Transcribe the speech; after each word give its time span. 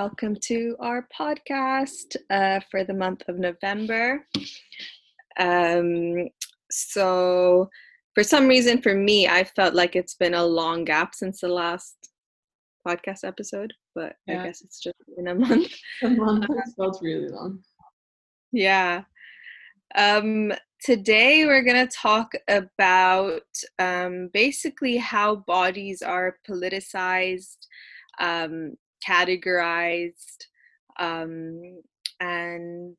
welcome 0.00 0.34
to 0.34 0.74
our 0.80 1.06
podcast 1.14 2.16
uh, 2.30 2.58
for 2.70 2.84
the 2.84 2.94
month 2.94 3.22
of 3.28 3.38
November. 3.38 4.24
Um, 5.38 6.26
so, 6.70 7.68
for 8.14 8.24
some 8.24 8.48
reason, 8.48 8.80
for 8.80 8.94
me, 8.94 9.28
I 9.28 9.44
felt 9.44 9.74
like 9.74 9.96
it's 9.96 10.14
been 10.14 10.32
a 10.32 10.42
long 10.42 10.86
gap 10.86 11.14
since 11.14 11.42
the 11.42 11.48
last 11.48 11.96
podcast 12.88 13.24
episode, 13.24 13.74
but 13.94 14.16
yeah. 14.26 14.40
I 14.40 14.46
guess 14.46 14.62
it's 14.62 14.80
just 14.80 14.96
been 15.14 15.28
a 15.28 15.34
month. 15.34 15.70
A 16.02 16.08
month 16.08 16.46
felt 16.78 16.98
really 17.02 17.28
long. 17.28 17.58
Yeah. 18.52 19.02
Um, 19.96 20.50
today 20.82 21.44
we're 21.44 21.62
going 21.62 21.86
to 21.86 21.94
talk 21.94 22.32
about 22.48 23.52
um, 23.78 24.30
basically 24.32 24.96
how 24.96 25.36
bodies 25.46 26.00
are 26.00 26.38
politicized, 26.48 27.58
um, 28.18 28.76
categorized, 29.06 30.46
um, 30.98 31.80
and 32.20 32.96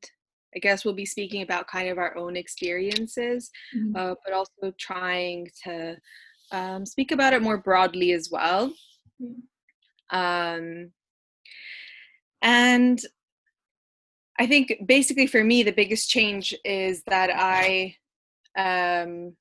I 0.54 0.58
guess 0.58 0.84
we'll 0.84 0.94
be 0.94 1.06
speaking 1.06 1.42
about 1.42 1.66
kind 1.66 1.88
of 1.88 1.98
our 1.98 2.16
own 2.16 2.36
experiences, 2.36 3.50
mm-hmm. 3.74 3.96
uh, 3.96 4.14
but 4.24 4.34
also 4.34 4.72
trying 4.78 5.48
to 5.64 5.96
um, 6.50 6.84
speak 6.84 7.12
about 7.12 7.32
it 7.32 7.42
more 7.42 7.58
broadly 7.58 8.12
as 8.12 8.28
well. 8.30 8.72
Mm-hmm. 9.20 10.84
and 12.42 13.00
I 14.38 14.46
think 14.46 14.74
basically 14.86 15.26
for 15.26 15.44
me, 15.44 15.62
the 15.62 15.72
biggest 15.72 16.10
change 16.10 16.54
is 16.64 17.02
that 17.06 17.30
I 17.32 17.96
um, 18.56 19.36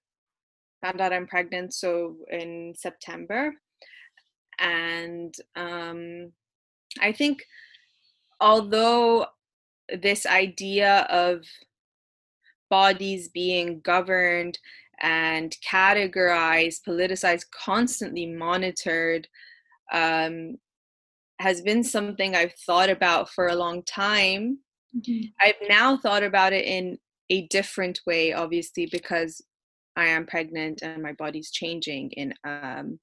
found 0.82 1.02
out 1.02 1.14
I'm 1.14 1.28
pregnant. 1.28 1.74
So 1.74 2.18
in 2.30 2.74
September, 2.78 3.54
and 4.60 5.34
um, 5.56 6.32
I 7.00 7.12
think 7.12 7.44
although 8.40 9.28
this 10.02 10.26
idea 10.26 11.08
of 11.10 11.44
bodies 12.70 13.30
being 13.30 13.82
governed 13.82 14.58
and 15.00 15.56
categorized, 15.68 16.84
politicized, 16.88 17.46
constantly 17.52 18.26
monitored, 18.26 19.28
um, 19.92 20.58
has 21.40 21.62
been 21.62 21.84
something 21.84 22.36
I've 22.36 22.54
thought 22.66 22.90
about 22.90 23.30
for 23.30 23.48
a 23.48 23.56
long 23.56 23.84
time 23.84 24.60
Mm-hmm. 24.96 25.28
I've 25.40 25.70
now 25.70 25.98
thought 25.98 26.24
about 26.24 26.54
it 26.54 26.66
in 26.66 26.98
a 27.30 27.48
different 27.48 28.02
way, 28.06 28.34
obviously, 28.34 28.88
because 28.92 29.42
I 29.96 30.08
am 30.08 30.26
pregnant 30.26 30.82
and 30.82 31.02
my 31.02 31.14
body's 31.14 31.52
changing 31.52 32.12
in 32.12 32.34
um, 32.44 33.00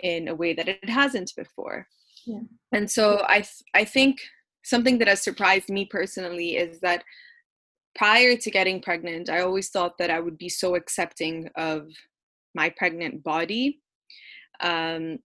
in 0.00 0.28
a 0.28 0.34
way 0.34 0.54
that 0.54 0.68
it 0.68 0.88
hasn't 0.88 1.32
before. 1.36 1.86
Yeah. 2.28 2.40
And 2.72 2.90
so 2.90 3.24
I 3.26 3.40
th- 3.40 3.62
I 3.74 3.84
think 3.84 4.20
something 4.64 4.98
that 4.98 5.08
has 5.08 5.22
surprised 5.22 5.70
me 5.70 5.86
personally 5.86 6.56
is 6.56 6.80
that 6.80 7.02
prior 7.94 8.36
to 8.36 8.50
getting 8.50 8.82
pregnant, 8.82 9.30
I 9.30 9.40
always 9.40 9.70
thought 9.70 9.96
that 9.98 10.10
I 10.10 10.20
would 10.20 10.36
be 10.36 10.50
so 10.50 10.74
accepting 10.74 11.48
of 11.56 11.88
my 12.54 12.68
pregnant 12.68 13.24
body. 13.24 13.80
Um, 14.60 15.18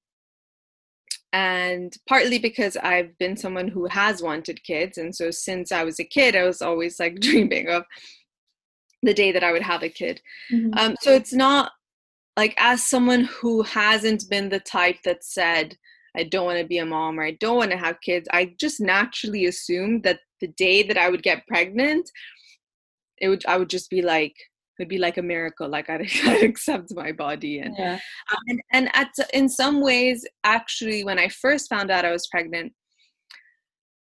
and 1.34 1.92
partly 2.08 2.38
because 2.38 2.78
I've 2.78 3.18
been 3.18 3.36
someone 3.36 3.68
who 3.68 3.88
has 3.88 4.22
wanted 4.22 4.64
kids. 4.64 4.98
And 4.98 5.14
so 5.14 5.32
since 5.32 5.72
I 5.72 5.84
was 5.84 6.00
a 6.00 6.06
kid, 6.06 6.36
I 6.36 6.44
was 6.44 6.62
always 6.62 7.00
like 7.00 7.20
dreaming 7.20 7.68
of 7.70 7.84
the 9.02 9.14
day 9.14 9.32
that 9.34 9.44
I 9.44 9.52
would 9.52 9.64
have 9.64 9.84
a 9.84 9.90
kid. 9.90 10.22
Mm-hmm. 10.52 10.78
Um, 10.78 10.96
so 11.02 11.12
it's 11.12 11.34
not 11.34 11.72
like 12.38 12.54
as 12.58 12.86
someone 12.86 13.26
who 13.26 13.64
hasn't 13.64 14.30
been 14.30 14.50
the 14.50 14.60
type 14.60 14.98
that 15.04 15.24
said, 15.24 15.76
I 16.16 16.24
don't 16.24 16.46
want 16.46 16.60
to 16.60 16.66
be 16.66 16.78
a 16.78 16.86
mom 16.86 17.20
or 17.20 17.24
I 17.24 17.38
don't 17.40 17.58
want 17.58 17.72
to 17.72 17.78
have 17.78 18.02
kids, 18.02 18.28
I 18.32 18.54
just 18.60 18.80
naturally 18.80 19.46
assumed 19.46 20.04
that 20.04 20.20
the 20.42 20.48
day 20.48 20.84
that 20.84 20.98
I 20.98 21.10
would 21.10 21.24
get 21.24 21.48
pregnant, 21.48 22.10
it 23.20 23.30
would 23.30 23.46
I 23.46 23.58
would 23.58 23.70
just 23.70 23.90
be 23.90 24.02
like, 24.02 24.36
it 24.78 24.82
would 24.82 24.90
be 24.90 24.98
like 24.98 25.18
a 25.18 25.22
miracle 25.22 25.70
like 25.70 25.90
I'd, 25.90 26.02
I'd 26.26 26.44
accept 26.44 26.94
my 26.96 27.12
body 27.12 27.60
and, 27.60 27.76
yeah. 27.78 28.00
um, 28.32 28.40
and 28.48 28.62
and 28.72 28.90
at 28.96 29.10
in 29.34 29.48
some 29.48 29.82
ways 29.82 30.26
actually 30.44 31.04
when 31.04 31.20
i 31.20 31.28
first 31.28 31.70
found 31.70 31.92
out 31.92 32.06
i 32.06 32.12
was 32.12 32.28
pregnant 32.28 32.74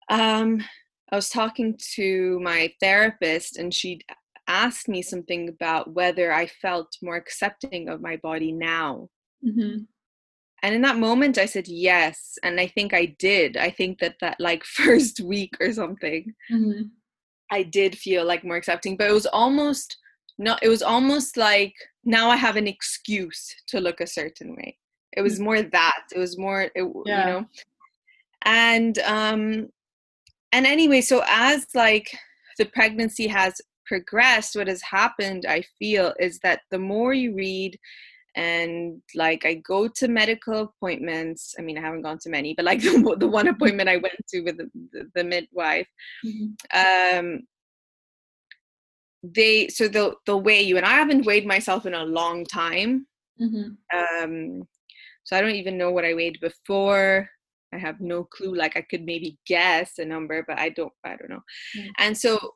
um 0.10 0.64
i 1.12 1.16
was 1.16 1.30
talking 1.30 1.78
to 1.96 2.40
my 2.42 2.74
therapist 2.82 3.58
and 3.58 3.74
she 3.74 4.02
asked 4.48 4.90
me 4.90 5.02
something 5.02 5.48
about 5.48 5.94
whether 5.94 6.34
i 6.34 6.46
felt 6.46 6.90
more 7.02 7.16
accepting 7.16 7.88
of 7.88 8.02
my 8.02 8.18
body 8.18 8.52
now 8.52 9.08
mm-hmm. 9.46 9.84
And 10.64 10.76
in 10.76 10.82
that 10.82 10.98
moment 10.98 11.38
i 11.38 11.46
said 11.46 11.68
yes 11.68 12.38
and 12.44 12.60
i 12.60 12.68
think 12.68 12.94
i 12.94 13.06
did 13.20 13.58
i 13.58 13.70
think 13.70 14.00
that 14.00 14.16
that 14.22 14.36
like 14.40 14.64
first 14.82 15.20
week 15.22 15.56
or 15.60 15.72
something 15.72 16.34
mm-hmm. 16.52 16.84
i 17.52 17.64
did 17.64 17.98
feel 17.98 18.26
like 18.26 18.44
more 18.44 18.58
accepting 18.58 18.96
but 18.96 19.10
it 19.10 19.14
was 19.14 19.26
almost 19.28 19.98
no 20.38 20.58
it 20.62 20.70
was 20.70 20.82
almost 20.82 21.38
like 21.38 21.74
now 22.04 22.30
i 22.30 22.36
have 22.36 22.56
an 22.56 22.68
excuse 22.68 23.54
to 23.68 23.80
look 23.80 24.02
a 24.02 24.08
certain 24.08 24.56
way 24.56 24.78
it 25.14 25.22
was 25.22 25.40
mm. 25.40 25.44
more 25.44 25.62
that 25.62 26.04
it 26.14 26.20
was 26.20 26.38
more 26.38 26.64
it, 26.64 26.72
yeah. 27.06 27.28
you 27.28 27.34
know 27.34 27.46
and 28.44 29.00
um 29.00 29.68
and 30.52 30.66
anyway 30.66 31.02
so 31.02 31.24
as 31.28 31.68
like 31.76 32.10
the 32.58 32.66
pregnancy 32.66 33.28
has 33.28 33.62
progressed 33.86 34.56
what 34.56 34.68
has 34.68 34.82
happened 34.82 35.46
i 35.48 35.62
feel 35.78 36.14
is 36.20 36.40
that 36.40 36.62
the 36.72 36.78
more 36.78 37.14
you 37.14 37.34
read 37.34 37.78
and 38.36 39.02
like 39.16 39.46
i 39.46 39.54
go 39.56 39.88
to 39.88 40.08
medical 40.08 40.62
appointments 40.62 41.56
i 41.58 41.62
mean 41.62 41.78
i 41.78 41.82
haven't 41.82 42.02
gone 42.02 42.18
to 42.20 42.30
many 42.30 42.54
but 42.54 42.66
like 42.66 42.82
the, 42.82 43.16
the 43.20 43.28
one 43.28 43.48
appointment 43.48 43.90
i 43.90 43.98
went 43.98 44.16
to 44.28 44.42
with 44.42 44.58
the, 44.58 44.70
the, 44.92 45.10
the 45.16 45.24
midwife 45.24 45.88
mm-hmm. 46.26 47.22
um 47.22 47.40
they 49.24 49.68
so 49.68 49.88
they'll 49.88 50.16
they'll 50.26 50.42
weigh 50.42 50.62
you 50.62 50.78
and 50.78 50.86
i 50.86 50.92
haven't 50.92 51.26
weighed 51.26 51.46
myself 51.46 51.86
in 51.86 51.94
a 51.94 52.04
long 52.04 52.46
time 52.46 53.06
mm-hmm. 53.42 53.70
um 53.98 54.64
so 55.24 55.36
i 55.36 55.42
don't 55.42 55.56
even 55.56 55.78
know 55.78 55.92
what 55.92 56.06
i 56.06 56.14
weighed 56.14 56.38
before 56.40 57.30
i 57.74 57.78
have 57.78 58.00
no 58.00 58.24
clue 58.24 58.56
like 58.56 58.78
i 58.78 58.82
could 58.82 59.04
maybe 59.06 59.38
guess 59.46 59.98
a 59.98 60.06
number 60.06 60.46
but 60.48 60.58
i 60.58 60.70
don't 60.70 60.94
i 61.04 61.10
don't 61.10 61.30
know 61.30 61.42
mm-hmm. 61.78 61.90
and 61.98 62.18
so 62.18 62.54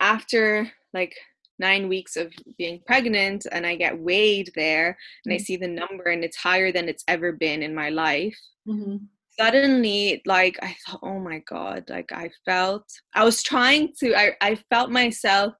after 0.00 0.70
like 0.94 1.14
nine 1.60 1.88
weeks 1.88 2.16
of 2.16 2.32
being 2.58 2.80
pregnant 2.86 3.46
and 3.52 3.66
i 3.66 3.76
get 3.76 3.96
weighed 4.00 4.50
there 4.56 4.96
and 5.24 5.34
i 5.34 5.36
see 5.36 5.56
the 5.56 5.68
number 5.68 6.04
and 6.04 6.24
it's 6.24 6.36
higher 6.36 6.72
than 6.72 6.88
it's 6.88 7.04
ever 7.06 7.32
been 7.32 7.62
in 7.62 7.74
my 7.74 7.90
life. 7.90 8.38
Mm-hmm. 8.66 8.96
Suddenly 9.38 10.22
like 10.26 10.58
i 10.62 10.76
thought 10.84 11.00
oh 11.02 11.20
my 11.20 11.38
god 11.48 11.84
like 11.88 12.12
i 12.12 12.30
felt 12.44 12.84
i 13.14 13.24
was 13.24 13.42
trying 13.42 13.92
to 14.00 14.14
i, 14.14 14.32
I 14.40 14.56
felt 14.70 14.90
myself 14.90 15.54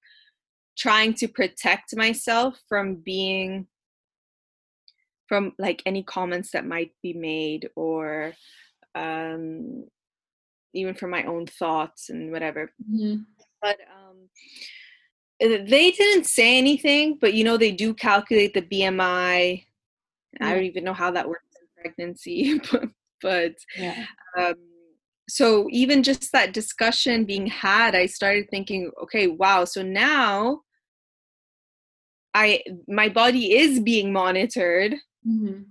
trying 0.77 1.15
to 1.15 1.29
protect 1.29 1.97
myself 1.97 2.59
from 2.69 2.97
being 2.97 3.67
from 5.29 5.53
like 5.59 5.83
any 5.87 6.03
comments 6.03 6.51
that 6.51 6.67
might 6.67 6.91
be 7.03 7.13
made 7.13 7.69
or 7.77 8.33
um 8.95 9.85
even 10.75 10.95
from 10.95 11.11
my 11.11 11.25
own 11.25 11.47
thoughts 11.47 12.11
and 12.11 12.31
whatever. 12.33 12.73
Mm-hmm. 12.83 13.23
but 13.63 13.79
um 13.95 14.29
they 15.41 15.91
didn't 15.91 16.25
say 16.25 16.59
anything 16.59 17.17
but 17.21 17.35
you 17.35 17.45
know 17.45 17.57
they 17.57 17.73
do 17.73 17.95
calculate 17.95 18.53
the 18.55 18.63
bmi 18.63 18.93
mm-hmm. 18.93 20.45
i 20.45 20.55
don't 20.55 20.65
even 20.65 20.85
know 20.85 20.93
how 20.93 21.11
that 21.11 21.29
works 21.29 21.45
in 21.61 21.83
pregnancy 21.83 22.61
but 22.73 22.89
but 23.23 23.55
yeah. 23.77 24.05
um, 24.39 24.55
so 25.29 25.67
even 25.71 26.03
just 26.03 26.33
that 26.33 26.53
discussion 26.53 27.25
being 27.25 27.47
had 27.47 27.95
i 27.95 28.07
started 28.07 28.47
thinking 28.51 28.91
okay 29.03 29.27
wow 29.27 29.65
so 29.65 29.83
now 29.83 30.61
i 32.35 32.63
my 32.89 33.09
body 33.09 33.57
is 33.57 33.81
being 33.81 34.13
monitored 34.13 34.95
mm-hmm. 35.27 35.63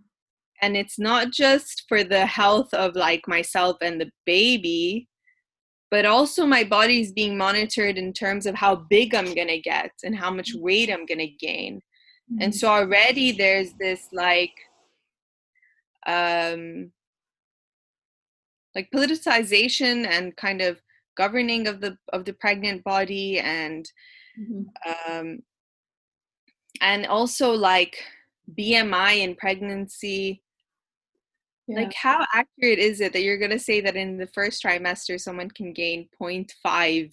and 0.61 0.77
it's 0.77 0.97
not 0.97 1.31
just 1.31 1.85
for 1.87 2.03
the 2.03 2.25
health 2.25 2.73
of 2.73 2.95
like 2.95 3.27
myself 3.27 3.77
and 3.81 4.01
the 4.01 4.09
baby 4.25 5.07
but 5.91 6.05
also 6.05 6.45
my 6.45 6.63
body 6.63 7.01
is 7.01 7.11
being 7.11 7.37
monitored 7.37 7.97
in 7.97 8.13
terms 8.13 8.45
of 8.45 8.55
how 8.55 8.75
big 8.75 9.15
i'm 9.15 9.33
going 9.33 9.47
to 9.47 9.59
get 9.59 9.91
and 10.03 10.15
how 10.15 10.31
much 10.31 10.53
mm-hmm. 10.53 10.63
weight 10.63 10.91
i'm 10.91 11.05
going 11.05 11.19
to 11.19 11.27
gain 11.27 11.77
mm-hmm. 12.31 12.41
and 12.41 12.53
so 12.53 12.67
already 12.67 13.31
there's 13.31 13.73
this 13.79 14.07
like 14.13 14.53
um 16.07 16.91
like 18.75 18.89
politicization 18.93 20.07
and 20.07 20.35
kind 20.37 20.61
of 20.61 20.79
governing 21.17 21.67
of 21.67 21.81
the 21.81 21.97
of 22.13 22.23
the 22.25 22.33
pregnant 22.33 22.83
body 22.83 23.39
and 23.39 23.91
mm-hmm. 24.39 25.11
um 25.11 25.39
and 26.81 27.05
also 27.05 27.51
like 27.51 27.97
BMI 28.57 29.19
in 29.19 29.35
pregnancy 29.35 30.41
yeah. 31.69 31.81
like 31.81 31.93
how 31.93 32.25
accurate 32.33 32.79
is 32.79 32.99
it 32.99 33.13
that 33.13 33.21
you're 33.23 33.37
going 33.37 33.51
to 33.51 33.59
say 33.59 33.79
that 33.81 33.95
in 33.95 34.17
the 34.17 34.27
first 34.27 34.63
trimester 34.63 35.19
someone 35.19 35.49
can 35.51 35.71
gain 35.71 36.07
0.5 36.21 37.11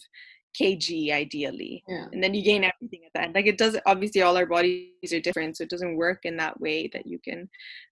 kg 0.61 1.12
ideally 1.12 1.82
Yeah. 1.87 2.06
and 2.12 2.23
then 2.25 2.32
you 2.32 2.43
gain 2.43 2.64
everything 2.64 3.00
at 3.06 3.12
the 3.14 3.23
end 3.23 3.35
like 3.35 3.47
it 3.47 3.58
does 3.58 3.76
obviously 3.85 4.23
all 4.23 4.37
our 4.37 4.47
bodies 4.47 5.12
are 5.12 5.20
different 5.20 5.56
so 5.56 5.64
it 5.64 5.70
doesn't 5.70 5.97
work 5.97 6.20
in 6.25 6.37
that 6.38 6.58
way 6.61 6.88
that 6.94 7.06
you 7.06 7.19
can 7.23 7.49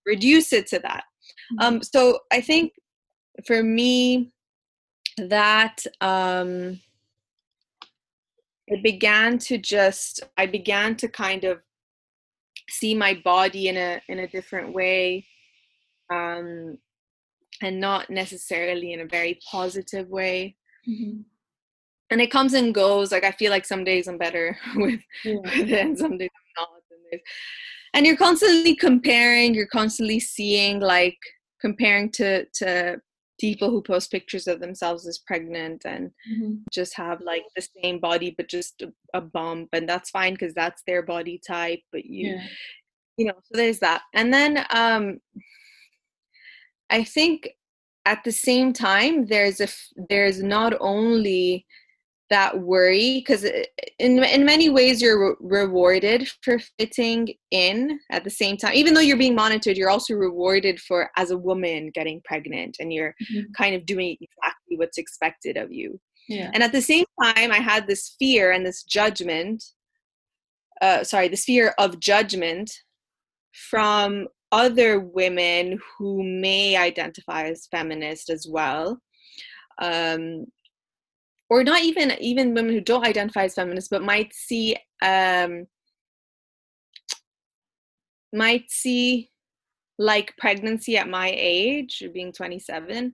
reduce 0.07 0.53
it 0.53 0.67
to 0.69 0.79
that 0.81 1.05
um 1.61 1.83
so 1.83 2.19
i 2.33 2.41
think 2.41 2.73
for 3.47 3.63
me 3.63 4.33
that 5.19 5.85
um 6.01 6.81
it 8.67 8.83
began 8.83 9.37
to 9.39 9.59
just 9.59 10.23
i 10.39 10.47
began 10.47 10.97
to 10.97 11.09
kind 11.09 11.45
of 11.45 11.59
see 12.71 12.95
my 12.95 13.13
body 13.25 13.69
in 13.69 13.77
a 13.77 14.01
in 14.09 14.21
a 14.21 14.29
different 14.29 14.73
way 14.73 15.27
um 16.11 16.77
and 17.63 17.81
not 17.81 18.11
necessarily 18.11 18.93
in 18.93 19.01
a 19.01 19.07
very 19.07 19.39
positive 19.51 20.09
way 20.09 20.57
Mhm. 20.89 21.25
and 22.11 22.21
it 22.21 22.31
comes 22.31 22.53
and 22.55 22.75
goes 22.75 23.11
like 23.13 23.25
i 23.25 23.31
feel 23.33 23.51
like 23.51 23.65
some 23.65 23.85
days 23.85 24.07
i'm 24.09 24.19
better 24.19 24.57
with, 24.77 25.01
Yeah. 25.25 25.35
with 25.59 25.71
it 25.73 25.87
and 25.87 25.99
some 25.99 26.19
days 26.19 26.31
i'm 26.37 26.63
not 26.65 26.69
and, 27.13 27.21
and 27.95 28.07
you're 28.07 28.17
constantly 28.17 28.75
comparing 28.75 29.55
you're 29.55 29.67
constantly 29.67 30.21
seeing 30.21 30.81
like 30.81 31.19
comparing 31.61 32.11
to 32.13 32.45
to 32.55 33.01
people 33.41 33.71
who 33.71 33.83
post 33.83 34.11
pictures 34.13 34.47
of 34.47 34.61
themselves 34.61 35.07
as 35.07 35.19
pregnant 35.19 35.83
and 35.85 36.11
Mhm. 36.31 36.63
just 36.73 36.95
have 36.97 37.21
like 37.21 37.45
the 37.57 37.67
same 37.83 37.99
body 38.01 38.35
but 38.37 38.49
just 38.49 38.83
a, 38.83 38.93
a 39.15 39.21
bump 39.21 39.69
and 39.73 39.89
that's 39.89 40.11
fine 40.11 40.35
because 40.35 40.55
that's 40.55 40.83
their 40.87 41.03
body 41.03 41.41
type 41.47 41.81
but 41.93 42.05
you 42.05 42.29
Yeah. 42.29 42.47
you 43.17 43.27
know 43.27 43.35
so 43.45 43.53
there's 43.57 43.79
that 43.81 44.03
and 44.13 44.33
then 44.33 44.65
um 44.71 45.19
i 46.99 47.03
think 47.17 47.39
at 48.13 48.21
the 48.25 48.33
same 48.49 48.73
time 48.73 49.15
there's 49.33 49.61
a 49.61 49.65
f- 49.75 49.93
there's 50.11 50.39
not 50.43 50.73
only 50.81 51.67
that 52.31 52.53
worry 52.73 53.09
because 53.21 53.45
in 53.99 54.13
in 54.37 54.43
many 54.53 54.69
ways 54.79 55.03
you're 55.03 55.21
re- 55.31 55.37
rewarded 55.61 56.21
for 56.45 56.57
fitting 56.79 57.23
in 57.51 57.77
at 58.11 58.23
the 58.25 58.31
same 58.43 58.57
time 58.57 58.75
even 58.75 58.93
though 58.95 59.07
you're 59.07 59.25
being 59.25 59.35
monitored 59.45 59.77
you're 59.77 59.95
also 59.97 60.15
rewarded 60.15 60.77
for 60.87 61.01
as 61.23 61.31
a 61.31 61.43
woman 61.49 61.91
getting 61.99 62.19
pregnant 62.31 62.75
and 62.81 62.89
you're 62.95 63.15
Mhm. 63.31 63.45
kind 63.61 63.75
of 63.77 63.85
doing 63.93 64.11
exactly 64.27 64.75
what's 64.81 64.99
expected 65.05 65.55
of 65.63 65.69
you 65.81 65.89
Yeah. 66.37 66.51
and 66.55 66.63
at 66.67 66.73
the 66.73 66.87
same 66.93 67.07
time 67.23 67.51
i 67.59 67.61
had 67.73 67.83
this 67.87 68.05
fear 68.19 68.45
and 68.55 68.65
this 68.65 68.81
judgment 68.99 69.59
uh, 70.85 71.01
sorry 71.05 71.29
this 71.29 71.45
fear 71.45 71.67
of 71.79 72.01
judgment 72.01 72.69
from 73.71 74.27
other 74.55 75.01
women 75.01 75.79
who 75.99 76.23
may 76.23 76.77
identify 76.77 77.43
as 77.45 77.67
feminist 77.67 78.31
as 78.31 78.47
well 78.49 79.01
um, 79.83 80.47
or 81.51 81.65
not 81.65 81.83
even 81.83 82.13
even 82.21 82.55
women 82.55 82.73
who 82.73 82.81
don't 82.81 83.07
identify 83.07 83.45
as 83.45 83.55
feminist 83.57 83.91
but 83.91 84.03
might 84.03 84.33
see 84.33 84.77
um, 85.03 85.67
might 88.33 88.71
see 88.71 89.31
like 89.99 90.37
pregnancy 90.39 90.97
at 90.97 91.09
my 91.09 91.33
age 91.37 92.03
being 92.13 92.33
27 92.33 93.13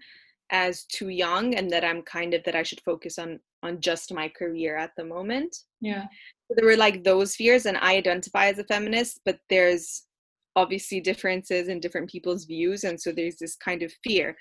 as 0.51 0.85
too 0.85 1.09
young 1.09 1.55
and 1.55 1.71
that 1.71 1.85
i'm 1.85 2.03
kind 2.03 2.35
of 2.35 2.43
that 2.45 2.55
i 2.57 2.63
should 2.63 2.81
focus 2.81 3.19
on 3.19 3.39
on 3.63 3.81
just 3.81 4.13
my 4.13 4.29
career 4.29 4.77
at 4.77 4.91
the 4.97 5.05
moment 5.05 5.55
Yeah. 5.81 6.05
so 6.49 6.55
there 6.57 6.67
were 6.67 6.77
like 6.77 7.05
those 7.05 7.37
fears 7.37 7.67
and 7.67 7.77
i 7.79 7.97
identify 7.97 8.47
as 8.47 8.59
a 8.59 8.65
feminist 8.65 9.21
but 9.25 9.39
there's 9.51 10.05
obviously 10.61 11.01
differences 11.01 11.69
in 11.69 11.81
different 11.81 12.09
people's 12.15 12.45
views 12.53 12.85
and 12.85 12.97
so 13.03 13.09
there's 13.13 13.39
this 13.43 13.57
kind 13.69 13.83
of 13.83 13.93
fear 14.05 14.37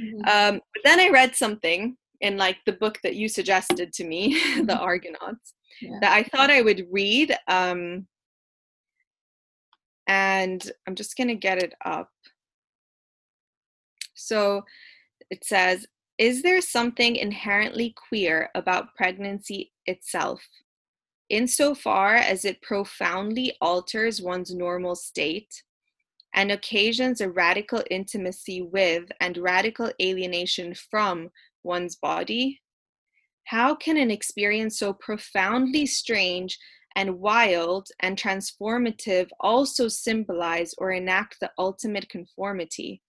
Mhm. 0.00 0.20
um, 0.34 0.54
but 0.72 0.82
then 0.84 0.98
i 1.00 1.08
read 1.08 1.34
something 1.44 1.80
in 2.26 2.36
like 2.36 2.58
the 2.66 2.78
book 2.84 2.96
that 3.02 3.16
you 3.20 3.26
suggested 3.28 3.92
to 3.94 4.04
me 4.12 4.22
the 4.70 4.78
argonauts 4.90 5.48
Yeah. 5.80 5.98
that 6.02 6.12
i 6.18 6.22
thought 6.30 6.50
i 6.58 6.62
would 6.68 6.82
read 7.00 7.28
um, 7.48 8.06
and 10.06 10.60
i'm 10.86 10.94
just 10.94 11.16
going 11.16 11.28
to 11.34 11.34
get 11.48 11.58
it 11.66 11.74
up 11.84 12.10
so 14.14 14.62
it 15.30 15.44
says 15.44 15.86
is 16.18 16.42
there 16.42 16.60
something 16.60 17.16
inherently 17.16 17.88
queer 18.08 18.36
about 18.54 18.94
pregnancy 18.94 19.72
itself 19.86 20.40
insofar 21.34 22.14
as 22.14 22.44
it 22.44 22.62
profoundly 22.62 23.56
alters 23.60 24.22
one's 24.22 24.54
normal 24.54 24.94
state 24.94 25.62
and 26.34 26.50
occasions 26.50 27.20
a 27.20 27.28
radical 27.30 27.82
intimacy 27.90 28.62
with 28.62 29.04
and 29.20 29.36
radical 29.38 29.90
alienation 30.00 30.74
from 30.74 31.30
one's 31.62 31.96
body? 31.96 32.60
How 33.44 33.74
can 33.74 33.96
an 33.96 34.10
experience 34.10 34.78
so 34.78 34.92
profoundly 34.92 35.86
strange 35.86 36.58
and 36.96 37.18
wild 37.18 37.88
and 38.00 38.16
transformative 38.16 39.28
also 39.40 39.88
symbolize 39.88 40.74
or 40.78 40.92
enact 40.92 41.38
the 41.40 41.50
ultimate 41.58 42.08
conformity? 42.08 43.02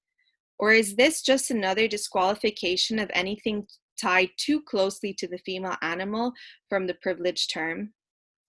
Or 0.57 0.72
is 0.72 0.95
this 0.95 1.22
just 1.22 1.51
another 1.51 1.88
disqualification 1.88 3.00
of 3.00 3.12
anything 3.13 3.68
tied 4.00 4.30
too 4.38 4.62
closely 4.62 5.13
to 5.16 5.27
the 5.27 5.38
female 5.39 5.77
animal 5.81 6.33
from 6.69 6.88
the 6.88 6.95
privileged 6.95 7.54
term? 7.54 7.94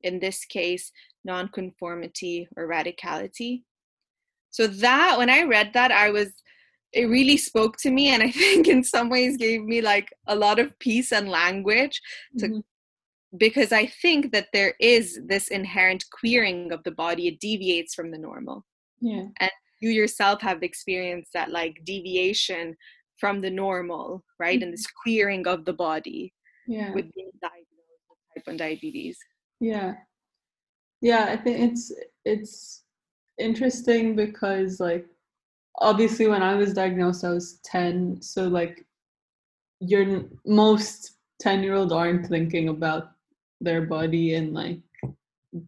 In 0.07 0.15
this 0.21 0.39
case, 0.59 0.85
nonconformity 1.25 2.49
or 2.57 2.69
radicality. 2.77 3.53
So, 4.57 4.63
that 4.87 5.19
when 5.19 5.31
I 5.39 5.43
read 5.43 5.69
that, 5.75 5.91
I 6.05 6.09
was, 6.11 6.29
it 6.93 7.07
really 7.17 7.37
spoke 7.37 7.75
to 7.85 7.91
me. 7.91 8.05
And 8.15 8.23
I 8.23 8.31
think 8.43 8.69
in 8.69 8.83
some 8.85 9.09
ways 9.11 9.37
gave 9.37 9.63
me 9.73 9.79
like 9.93 10.09
a 10.27 10.37
lot 10.37 10.59
of 10.63 10.79
peace 10.79 11.11
and 11.13 11.29
language 11.29 11.97
to 12.39 12.47
Mhm. 12.49 12.63
because 13.47 13.71
I 13.83 13.85
think 14.03 14.33
that 14.35 14.49
there 14.57 14.75
is 14.95 15.07
this 15.33 15.47
inherent 15.59 16.03
queering 16.19 16.73
of 16.73 16.81
the 16.85 16.93
body. 17.05 17.25
It 17.29 17.41
deviates 17.41 17.93
from 17.95 18.09
the 18.13 18.19
normal 18.29 18.59
Yeah. 19.01 19.27
And 19.43 19.51
you 19.83 19.91
yourself 20.01 20.39
have 20.49 20.63
experienced 20.63 21.33
that 21.35 21.51
like 21.61 21.75
deviation 21.85 22.65
from 23.21 23.41
the 23.45 23.51
normal, 23.65 24.25
right? 24.45 24.61
And 24.63 24.73
this 24.73 24.87
queering 25.03 25.45
of 25.55 25.59
the 25.69 25.77
body 25.89 26.23
Yeah. 26.77 26.91
with 26.97 27.07
being 27.17 27.33
diagnosed 27.49 28.05
with 28.09 28.19
type 28.35 28.47
1 28.47 28.57
diabetes. 28.65 29.17
Yeah. 29.61 29.95
Yeah, 31.01 31.27
I 31.31 31.37
think 31.37 31.73
it's 31.73 31.93
it's 32.25 32.83
interesting 33.39 34.17
because 34.17 34.81
like 34.81 35.07
obviously 35.79 36.27
when 36.27 36.43
I 36.43 36.55
was 36.55 36.73
diagnosed 36.73 37.25
I 37.25 37.31
was 37.31 37.61
10, 37.65 38.23
so 38.23 38.49
like 38.49 38.85
your 39.81 40.25
most 40.47 41.13
10-year-old 41.43 41.93
aren't 41.93 42.27
thinking 42.27 42.69
about 42.71 43.11
their 43.61 43.83
body 43.83 44.35
in 44.35 44.55
like 44.55 44.81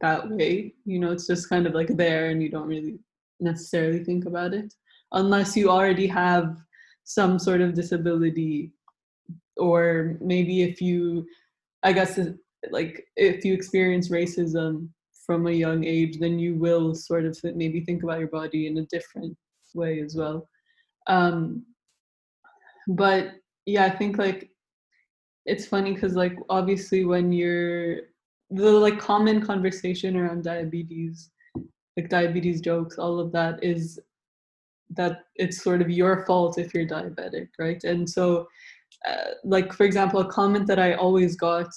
that 0.00 0.30
way. 0.30 0.74
You 0.84 0.98
know, 0.98 1.12
it's 1.12 1.26
just 1.26 1.48
kind 1.48 1.66
of 1.66 1.74
like 1.74 1.88
there 1.88 2.30
and 2.30 2.42
you 2.42 2.48
don't 2.50 2.68
really 2.68 2.98
necessarily 3.40 4.02
think 4.04 4.26
about 4.26 4.54
it 4.54 4.74
unless 5.12 5.56
you 5.56 5.70
already 5.70 6.06
have 6.06 6.58
some 7.04 7.38
sort 7.38 7.60
of 7.60 7.74
disability 7.74 8.72
or 9.56 10.16
maybe 10.20 10.62
if 10.62 10.80
you 10.82 11.26
I 11.82 11.92
guess 11.92 12.18
like 12.70 13.06
if 13.16 13.44
you 13.44 13.54
experience 13.54 14.08
racism 14.08 14.88
from 15.26 15.46
a 15.46 15.52
young 15.52 15.84
age, 15.84 16.18
then 16.18 16.38
you 16.38 16.54
will 16.54 16.94
sort 16.94 17.24
of 17.24 17.38
maybe 17.54 17.80
think 17.80 18.02
about 18.02 18.18
your 18.18 18.28
body 18.28 18.66
in 18.66 18.78
a 18.78 18.86
different 18.86 19.36
way 19.74 20.00
as 20.00 20.16
well. 20.16 20.48
Um, 21.06 21.64
but 22.88 23.32
yeah, 23.66 23.84
I 23.84 23.90
think 23.90 24.18
like 24.18 24.50
it's 25.44 25.66
funny 25.66 25.92
because 25.94 26.14
like 26.14 26.36
obviously 26.48 27.04
when 27.04 27.32
you're 27.32 28.00
the 28.50 28.70
like 28.70 28.98
common 28.98 29.44
conversation 29.44 30.16
around 30.16 30.44
diabetes, 30.44 31.30
like 31.96 32.08
diabetes 32.08 32.60
jokes, 32.60 32.98
all 32.98 33.20
of 33.20 33.32
that 33.32 33.62
is 33.62 34.00
that 34.90 35.24
it's 35.36 35.62
sort 35.62 35.82
of 35.82 35.90
your 35.90 36.24
fault 36.24 36.58
if 36.58 36.72
you're 36.72 36.86
diabetic, 36.86 37.48
right? 37.58 37.82
And 37.84 38.08
so, 38.08 38.48
uh, 39.06 39.32
like 39.44 39.72
for 39.72 39.84
example, 39.84 40.20
a 40.20 40.32
comment 40.32 40.66
that 40.66 40.78
I 40.78 40.94
always 40.94 41.36
got 41.36 41.68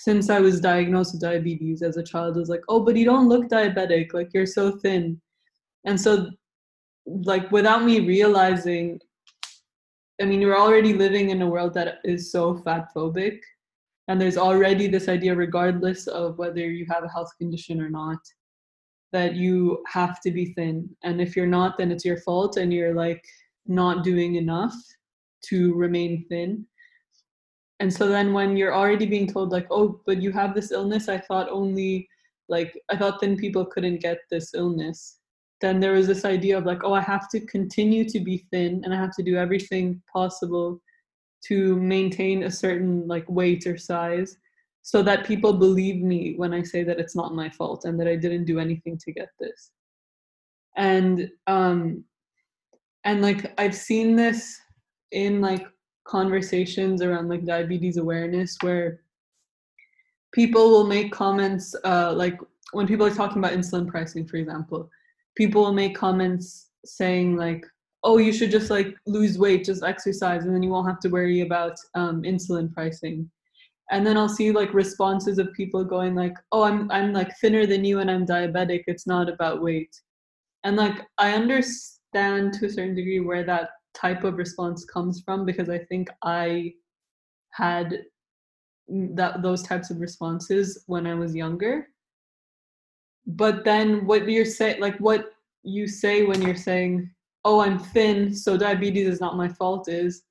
since 0.00 0.30
I 0.30 0.40
was 0.40 0.62
diagnosed 0.62 1.12
with 1.12 1.20
diabetes 1.20 1.82
as 1.82 1.98
a 1.98 2.02
child 2.02 2.36
was 2.36 2.48
like, 2.48 2.62
"Oh, 2.68 2.80
but 2.80 2.96
you 2.96 3.04
don't 3.04 3.28
look 3.28 3.48
diabetic. 3.48 4.14
Like 4.14 4.32
you're 4.32 4.46
so 4.46 4.78
thin." 4.78 5.20
And 5.84 6.00
so, 6.00 6.30
like 7.06 7.52
without 7.52 7.84
me 7.84 8.00
realizing, 8.00 8.98
I 10.20 10.24
mean, 10.24 10.40
you're 10.40 10.58
already 10.58 10.94
living 10.94 11.28
in 11.28 11.42
a 11.42 11.46
world 11.46 11.74
that 11.74 11.98
is 12.02 12.32
so 12.32 12.56
fat 12.64 12.88
phobic, 12.96 13.40
and 14.08 14.18
there's 14.18 14.38
already 14.38 14.86
this 14.88 15.06
idea, 15.08 15.34
regardless 15.34 16.06
of 16.06 16.38
whether 16.38 16.66
you 16.70 16.86
have 16.88 17.04
a 17.04 17.12
health 17.16 17.32
condition 17.38 17.78
or 17.78 17.90
not, 17.90 18.20
that 19.12 19.34
you 19.34 19.84
have 19.86 20.22
to 20.22 20.30
be 20.30 20.54
thin. 20.54 20.88
And 21.04 21.20
if 21.20 21.36
you're 21.36 21.54
not, 21.58 21.76
then 21.76 21.92
it's 21.92 22.06
your 22.06 22.20
fault, 22.22 22.56
and 22.56 22.72
you're 22.72 22.94
like 22.94 23.22
not 23.66 24.02
doing 24.02 24.36
enough 24.36 24.74
to 25.50 25.74
remain 25.74 26.24
thin. 26.30 26.66
And 27.80 27.92
so 27.92 28.08
then 28.08 28.34
when 28.34 28.56
you're 28.56 28.74
already 28.74 29.06
being 29.06 29.26
told 29.26 29.50
like, 29.50 29.66
oh, 29.70 30.00
but 30.06 30.20
you 30.22 30.30
have 30.32 30.54
this 30.54 30.70
illness, 30.70 31.08
I 31.08 31.18
thought 31.18 31.48
only 31.48 32.08
like 32.48 32.78
I 32.90 32.96
thought 32.96 33.20
thin 33.20 33.36
people 33.36 33.64
couldn't 33.64 34.02
get 34.02 34.18
this 34.30 34.54
illness. 34.54 35.16
Then 35.62 35.80
there 35.80 35.92
was 35.92 36.06
this 36.06 36.24
idea 36.24 36.58
of 36.58 36.66
like, 36.66 36.84
oh, 36.84 36.92
I 36.92 37.00
have 37.00 37.28
to 37.30 37.40
continue 37.40 38.08
to 38.08 38.20
be 38.20 38.46
thin 38.50 38.82
and 38.84 38.92
I 38.92 38.98
have 38.98 39.14
to 39.16 39.22
do 39.22 39.36
everything 39.36 40.02
possible 40.12 40.80
to 41.46 41.76
maintain 41.76 42.42
a 42.42 42.50
certain 42.50 43.08
like 43.08 43.28
weight 43.28 43.66
or 43.66 43.78
size 43.78 44.36
so 44.82 45.02
that 45.02 45.26
people 45.26 45.52
believe 45.52 46.02
me 46.02 46.34
when 46.36 46.52
I 46.52 46.62
say 46.62 46.82
that 46.82 46.98
it's 46.98 47.16
not 47.16 47.34
my 47.34 47.48
fault 47.48 47.84
and 47.84 47.98
that 48.00 48.08
I 48.08 48.16
didn't 48.16 48.44
do 48.44 48.58
anything 48.58 48.98
to 48.98 49.12
get 49.12 49.28
this. 49.38 49.70
And 50.76 51.30
um 51.46 52.04
and 53.04 53.22
like 53.22 53.54
I've 53.58 53.74
seen 53.74 54.16
this 54.16 54.58
in 55.12 55.40
like 55.40 55.66
conversations 56.10 57.02
around 57.02 57.28
like 57.28 57.44
diabetes 57.44 57.96
awareness 57.96 58.56
where 58.62 59.00
people 60.32 60.70
will 60.70 60.86
make 60.86 61.12
comments 61.12 61.74
uh 61.84 62.12
like 62.12 62.36
when 62.72 62.86
people 62.86 63.06
are 63.06 63.14
talking 63.14 63.38
about 63.38 63.52
insulin 63.52 63.86
pricing 63.86 64.26
for 64.26 64.36
example 64.36 64.90
people 65.36 65.62
will 65.62 65.72
make 65.72 65.94
comments 65.94 66.70
saying 66.84 67.36
like 67.36 67.64
oh 68.02 68.18
you 68.18 68.32
should 68.32 68.50
just 68.50 68.70
like 68.70 68.96
lose 69.06 69.38
weight 69.38 69.64
just 69.64 69.84
exercise 69.84 70.44
and 70.44 70.54
then 70.54 70.62
you 70.64 70.70
won't 70.70 70.88
have 70.88 71.00
to 71.00 71.08
worry 71.08 71.42
about 71.42 71.76
um, 71.94 72.22
insulin 72.22 72.72
pricing. 72.72 73.30
And 73.92 74.06
then 74.06 74.16
i'll 74.16 74.28
see 74.28 74.52
like 74.52 74.72
responses 74.72 75.38
of 75.38 75.52
people 75.52 75.84
going 75.84 76.14
like 76.14 76.34
oh 76.52 76.62
i'm 76.62 76.90
i'm 76.90 77.12
like 77.12 77.36
thinner 77.38 77.66
than 77.66 77.84
you 77.84 77.98
and 77.98 78.10
i'm 78.10 78.26
diabetic 78.26 78.82
it's 78.86 79.06
not 79.06 79.28
about 79.28 79.62
weight. 79.62 79.94
And 80.64 80.76
like 80.76 81.06
i 81.18 81.32
understand 81.32 82.52
to 82.54 82.66
a 82.66 82.70
certain 82.70 82.94
degree 82.94 83.20
where 83.20 83.44
that 83.44 83.70
type 83.94 84.24
of 84.24 84.36
response 84.36 84.84
comes 84.84 85.20
from 85.20 85.44
because 85.44 85.68
i 85.68 85.78
think 85.78 86.08
i 86.22 86.72
had 87.50 88.02
that 88.88 89.42
those 89.42 89.62
types 89.62 89.90
of 89.90 90.00
responses 90.00 90.84
when 90.86 91.06
i 91.06 91.14
was 91.14 91.34
younger. 91.34 91.88
But 93.26 93.64
then 93.64 94.06
what 94.06 94.28
you're 94.28 94.44
saying 94.44 94.80
like 94.80 94.96
what 94.98 95.32
you 95.62 95.86
say 95.86 96.24
when 96.24 96.42
you're 96.42 96.56
saying 96.56 97.10
oh 97.44 97.60
i'm 97.60 97.78
thin 97.78 98.34
so 98.34 98.56
diabetes 98.56 99.06
is 99.06 99.20
not 99.20 99.36
my 99.36 99.48
fault 99.48 99.88
is 99.88 100.22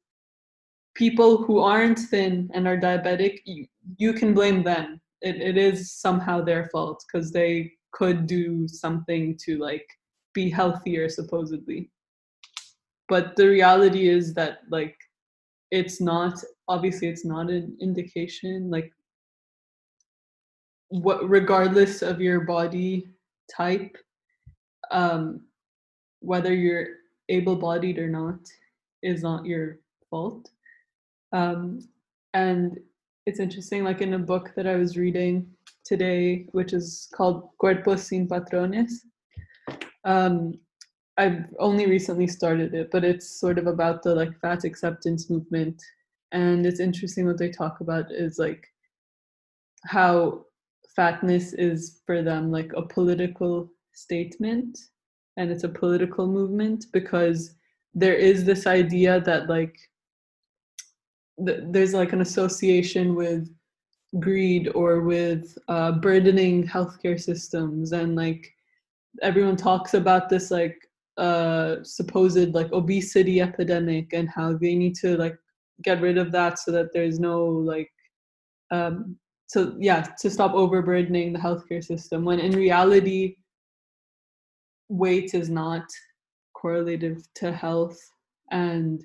people 0.96 1.38
who 1.44 1.60
aren't 1.60 2.00
thin 2.00 2.50
and 2.54 2.68
are 2.68 2.78
diabetic 2.78 3.40
you, 3.46 3.66
you 3.98 4.12
can 4.12 4.34
blame 4.34 4.64
them. 4.64 5.00
It, 5.22 5.36
it 5.38 5.58
is 5.58 5.94
somehow 5.94 6.42
their 6.44 6.70
fault 6.70 7.04
because 7.06 7.32
they 7.32 7.72
could 7.92 8.28
do 8.28 8.68
something 8.68 9.38
to 9.46 9.58
like 9.58 9.88
be 10.34 10.50
healthier 10.50 11.10
supposedly 11.10 11.90
but 13.10 13.36
the 13.36 13.48
reality 13.48 14.08
is 14.08 14.34
that 14.36 14.60
like 14.70 14.96
it's 15.72 16.00
not 16.00 16.42
obviously 16.68 17.08
it's 17.08 17.26
not 17.26 17.50
an 17.50 17.76
indication 17.82 18.70
like 18.70 18.92
what 20.90 21.28
regardless 21.28 22.02
of 22.02 22.22
your 22.22 22.42
body 22.42 23.08
type 23.56 23.96
um 24.92 25.42
whether 26.22 26.54
you're 26.54 26.88
able-bodied 27.30 27.98
or 27.98 28.10
not 28.10 28.40
is 29.04 29.22
not 29.24 29.46
your 29.46 29.78
fault. 30.10 30.50
Um 31.32 31.88
and 32.34 32.80
it's 33.26 33.40
interesting 33.40 33.84
like 33.84 34.02
in 34.02 34.16
a 34.16 34.20
book 34.20 34.52
that 34.56 34.68
i 34.68 34.76
was 34.76 34.98
reading 34.98 35.48
today 35.86 36.46
which 36.52 36.74
is 36.74 37.08
called 37.16 37.50
cuerpos 37.62 38.00
sin 38.00 38.28
patrones 38.28 39.06
um 40.06 40.54
i've 41.20 41.46
only 41.60 41.86
recently 41.86 42.28
started 42.28 42.74
it 42.74 42.90
but 42.92 43.04
it's 43.04 43.30
sort 43.30 43.58
of 43.58 43.68
about 43.68 44.02
the 44.04 44.14
like 44.16 44.40
fat 44.40 44.64
acceptance 44.64 45.30
movement. 45.30 45.82
And 46.32 46.66
it's 46.66 46.80
interesting 46.80 47.26
what 47.26 47.40
they 47.40 47.50
talk 47.50 47.82
about 47.82 48.12
is 48.12 48.38
like 48.38 48.68
how 49.86 50.46
fatness 50.96 51.54
is 51.54 52.02
for 52.06 52.22
them 52.22 52.52
like 52.52 52.72
a 52.76 52.84
political 52.84 53.72
statement 53.94 54.78
and 55.38 55.50
it's 55.50 55.64
a 55.64 55.70
political 55.70 56.28
movement 56.28 56.86
because 56.92 57.56
there 57.94 58.14
is 58.14 58.46
this 58.46 58.68
idea 58.68 59.20
that 59.22 59.50
like 59.50 59.76
th- 61.46 61.64
there's 61.72 61.94
like 61.94 62.14
an 62.14 62.22
association 62.22 63.16
with 63.16 63.50
greed 64.20 64.70
or 64.76 65.02
with 65.02 65.58
uh, 65.68 65.92
burdening 65.94 66.68
healthcare 66.68 67.20
systems. 67.20 67.92
And 67.92 68.16
like 68.16 68.54
everyone 69.22 69.56
talks 69.56 69.94
about 69.94 70.30
this 70.30 70.52
like 70.52 70.89
uh, 71.18 71.84
supposed 71.84 72.54
like 72.54 72.72
obesity 72.72 73.42
epidemic 73.42 74.14
and 74.14 74.30
how 74.30 74.54
they 74.54 74.76
need 74.76 74.96
to 74.96 75.18
like 75.18 75.38
get 75.84 76.02
rid 76.02 76.18
of 76.18 76.32
that 76.32 76.60
so 76.60 76.72
that 76.72 76.94
there's 76.94 77.20
no 77.20 77.44
like 77.46 77.92
um, 78.72 79.18
so 79.48 79.76
yeah 79.80 80.02
to 80.20 80.30
stop 80.30 80.54
overburdening 80.54 81.34
the 81.34 81.40
healthcare 81.40 81.84
system 81.84 82.24
when 82.24 82.40
in 82.40 82.52
reality 82.52 83.36
weight 84.90 85.34
is 85.34 85.50
not 85.50 85.84
correlative 86.54 87.22
to 87.36 87.52
health 87.52 88.00
and 88.52 89.04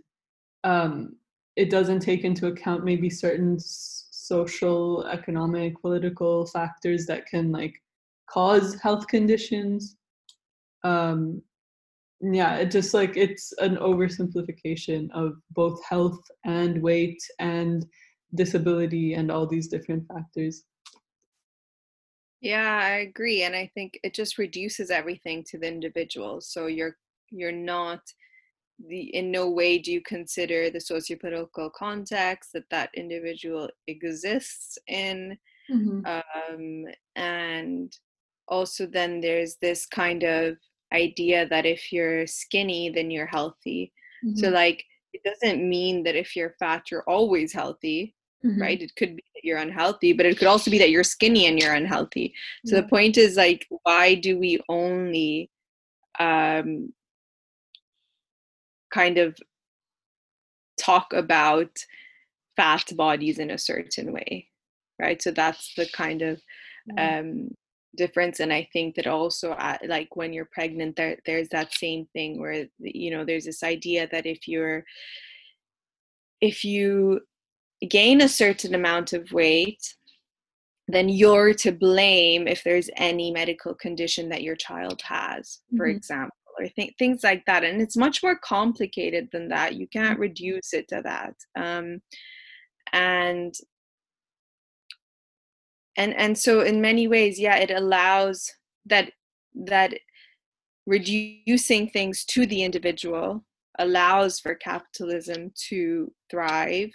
um, 0.64 1.16
it 1.56 1.70
doesn't 1.70 2.00
take 2.00 2.24
into 2.24 2.46
account 2.48 2.84
maybe 2.84 3.08
certain 3.08 3.58
social 3.58 5.06
economic 5.06 5.80
political 5.80 6.46
factors 6.46 7.06
that 7.06 7.26
can 7.26 7.52
like 7.52 7.74
cause 8.28 8.80
health 8.80 9.06
conditions. 9.06 9.96
Um, 10.82 11.42
yeah 12.32 12.56
it 12.56 12.70
just 12.70 12.94
like 12.94 13.16
it's 13.16 13.52
an 13.58 13.76
oversimplification 13.76 15.08
of 15.12 15.34
both 15.50 15.82
health 15.84 16.18
and 16.44 16.80
weight 16.80 17.22
and 17.38 17.86
disability 18.34 19.14
and 19.14 19.30
all 19.30 19.46
these 19.46 19.68
different 19.68 20.04
factors 20.08 20.64
yeah 22.40 22.80
i 22.82 22.90
agree 22.98 23.42
and 23.42 23.54
i 23.54 23.70
think 23.74 23.98
it 24.02 24.14
just 24.14 24.38
reduces 24.38 24.90
everything 24.90 25.44
to 25.44 25.58
the 25.58 25.68
individual 25.68 26.40
so 26.40 26.66
you're 26.66 26.96
you're 27.30 27.52
not 27.52 28.00
the 28.88 29.02
in 29.14 29.30
no 29.30 29.50
way 29.50 29.78
do 29.78 29.92
you 29.92 30.00
consider 30.00 30.70
the 30.70 30.78
sociopolitical 30.78 31.70
context 31.72 32.50
that 32.52 32.68
that 32.70 32.90
individual 32.94 33.68
exists 33.86 34.78
in 34.88 35.36
mm-hmm. 35.70 36.00
um, 36.06 36.84
and 37.16 37.96
also 38.48 38.86
then 38.86 39.20
there's 39.20 39.56
this 39.62 39.86
kind 39.86 40.24
of 40.24 40.56
idea 40.94 41.46
that 41.48 41.66
if 41.66 41.92
you're 41.92 42.26
skinny 42.26 42.90
then 42.90 43.10
you're 43.10 43.26
healthy 43.26 43.92
mm-hmm. 44.24 44.36
so 44.36 44.48
like 44.48 44.84
it 45.12 45.22
doesn't 45.24 45.68
mean 45.68 46.02
that 46.02 46.16
if 46.16 46.34
you're 46.34 46.54
fat 46.58 46.90
you're 46.90 47.08
always 47.08 47.52
healthy 47.52 48.14
mm-hmm. 48.44 48.60
right 48.60 48.82
it 48.82 48.94
could 48.96 49.16
be 49.16 49.24
that 49.34 49.44
you're 49.44 49.58
unhealthy 49.58 50.12
but 50.12 50.26
it 50.26 50.38
could 50.38 50.48
also 50.48 50.70
be 50.70 50.78
that 50.78 50.90
you're 50.90 51.04
skinny 51.04 51.46
and 51.46 51.58
you're 51.58 51.74
unhealthy 51.74 52.32
so 52.64 52.76
yeah. 52.76 52.82
the 52.82 52.88
point 52.88 53.16
is 53.16 53.36
like 53.36 53.66
why 53.82 54.14
do 54.14 54.38
we 54.38 54.60
only 54.68 55.50
um 56.20 56.92
kind 58.92 59.18
of 59.18 59.36
talk 60.80 61.12
about 61.12 61.70
fat 62.56 62.84
bodies 62.96 63.38
in 63.38 63.50
a 63.50 63.58
certain 63.58 64.12
way 64.12 64.46
right 65.00 65.20
so 65.22 65.30
that's 65.30 65.74
the 65.76 65.88
kind 65.92 66.22
of 66.22 66.40
um 66.98 67.48
difference 67.96 68.40
and 68.40 68.52
i 68.52 68.66
think 68.72 68.94
that 68.94 69.06
also 69.06 69.52
uh, 69.52 69.78
like 69.86 70.16
when 70.16 70.32
you're 70.32 70.48
pregnant 70.52 70.96
there 70.96 71.16
there's 71.26 71.48
that 71.48 71.72
same 71.72 72.06
thing 72.12 72.40
where 72.40 72.66
you 72.78 73.10
know 73.10 73.24
there's 73.24 73.44
this 73.44 73.62
idea 73.62 74.08
that 74.10 74.26
if 74.26 74.48
you're 74.48 74.84
if 76.40 76.64
you 76.64 77.20
gain 77.88 78.20
a 78.20 78.28
certain 78.28 78.74
amount 78.74 79.12
of 79.12 79.32
weight, 79.32 79.94
then 80.88 81.08
you're 81.08 81.54
to 81.54 81.72
blame 81.72 82.46
if 82.46 82.62
there's 82.62 82.90
any 82.96 83.30
medical 83.30 83.74
condition 83.74 84.28
that 84.28 84.42
your 84.42 84.56
child 84.56 85.00
has, 85.02 85.60
for 85.76 85.86
mm-hmm. 85.86 85.96
example, 85.96 86.36
or 86.58 86.68
th- 86.68 86.94
things 86.98 87.24
like 87.24 87.42
that. 87.46 87.64
And 87.64 87.80
it's 87.80 87.96
much 87.96 88.22
more 88.22 88.36
complicated 88.36 89.28
than 89.32 89.48
that. 89.48 89.76
You 89.76 89.88
can't 89.88 90.12
mm-hmm. 90.12 90.22
reduce 90.22 90.74
it 90.74 90.86
to 90.88 91.00
that. 91.02 91.34
Um, 91.56 92.00
and 92.92 93.54
and 95.96 96.14
and 96.16 96.36
so 96.36 96.60
in 96.60 96.80
many 96.80 97.08
ways, 97.08 97.38
yeah, 97.38 97.56
it 97.56 97.70
allows 97.70 98.50
that 98.86 99.12
that 99.54 99.94
reducing 100.86 101.88
things 101.88 102.24
to 102.26 102.46
the 102.46 102.62
individual 102.62 103.44
allows 103.78 104.38
for 104.38 104.54
capitalism 104.54 105.52
to 105.68 106.12
thrive 106.30 106.90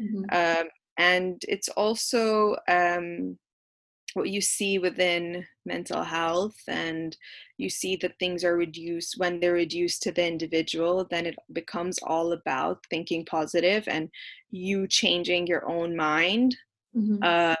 Mm-hmm. 0.00 0.24
Um, 0.32 0.68
and 0.98 1.42
it's 1.48 1.68
also 1.70 2.56
um, 2.68 3.38
what 4.14 4.28
you 4.28 4.40
see 4.40 4.78
within 4.78 5.46
mental 5.64 6.02
health 6.02 6.56
and 6.68 7.16
you 7.58 7.70
see 7.70 7.96
that 7.96 8.18
things 8.18 8.44
are 8.44 8.56
reduced 8.56 9.14
when 9.18 9.38
they're 9.40 9.52
reduced 9.52 10.02
to 10.02 10.12
the 10.12 10.26
individual 10.26 11.06
then 11.10 11.26
it 11.26 11.36
becomes 11.52 11.98
all 12.02 12.32
about 12.32 12.84
thinking 12.90 13.24
positive 13.24 13.86
and 13.86 14.08
you 14.50 14.88
changing 14.88 15.46
your 15.46 15.68
own 15.70 15.94
mind 15.94 16.56
mm-hmm. 16.96 17.22
um, 17.22 17.56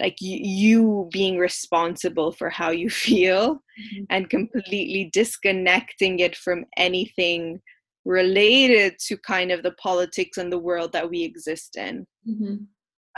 like 0.00 0.16
you, 0.20 0.38
you, 0.42 1.08
being 1.12 1.38
responsible 1.38 2.32
for 2.32 2.50
how 2.50 2.70
you 2.70 2.90
feel 3.06 3.54
mm-hmm. 3.54 4.04
and 4.10 4.30
completely 4.30 5.10
disconnecting 5.12 6.18
it 6.18 6.36
from 6.36 6.64
anything 6.76 7.60
related 8.04 8.96
to 9.00 9.16
kind 9.18 9.50
of 9.50 9.62
the 9.62 9.72
politics 9.72 10.38
and 10.38 10.52
the 10.52 10.58
world 10.58 10.92
that 10.92 11.10
we 11.10 11.24
exist 11.24 11.76
in. 11.76 12.06
Mm-hmm. 12.28 12.54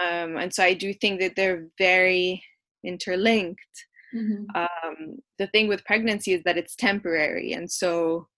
Um, 0.05 0.37
and 0.37 0.53
so 0.53 0.63
I 0.63 0.75
do 0.75 0.95
think 0.95 1.21
that 1.21 1.35
they're 1.37 1.67
very 1.77 2.43
interlinked. 2.85 3.61
Mm-hmm. 4.15 4.45
Um, 4.55 5.19
the 5.39 5.49
thing 5.49 5.69
with 5.69 5.85
pregnancy 5.85 6.33
is 6.33 6.43
that 6.45 6.57
it's 6.57 6.75
temporary. 6.77 7.53
And 7.53 7.71
so 7.71 8.29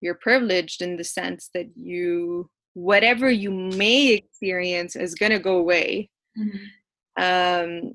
you're 0.00 0.18
privileged 0.22 0.80
in 0.80 0.96
the 0.96 1.04
sense 1.04 1.50
that 1.54 1.66
you, 1.76 2.48
whatever 2.74 3.30
you 3.30 3.50
may 3.50 4.14
experience, 4.14 4.96
is 4.96 5.14
going 5.14 5.32
to 5.32 5.38
go 5.38 5.58
away. 5.58 6.08
Um, 7.16 7.92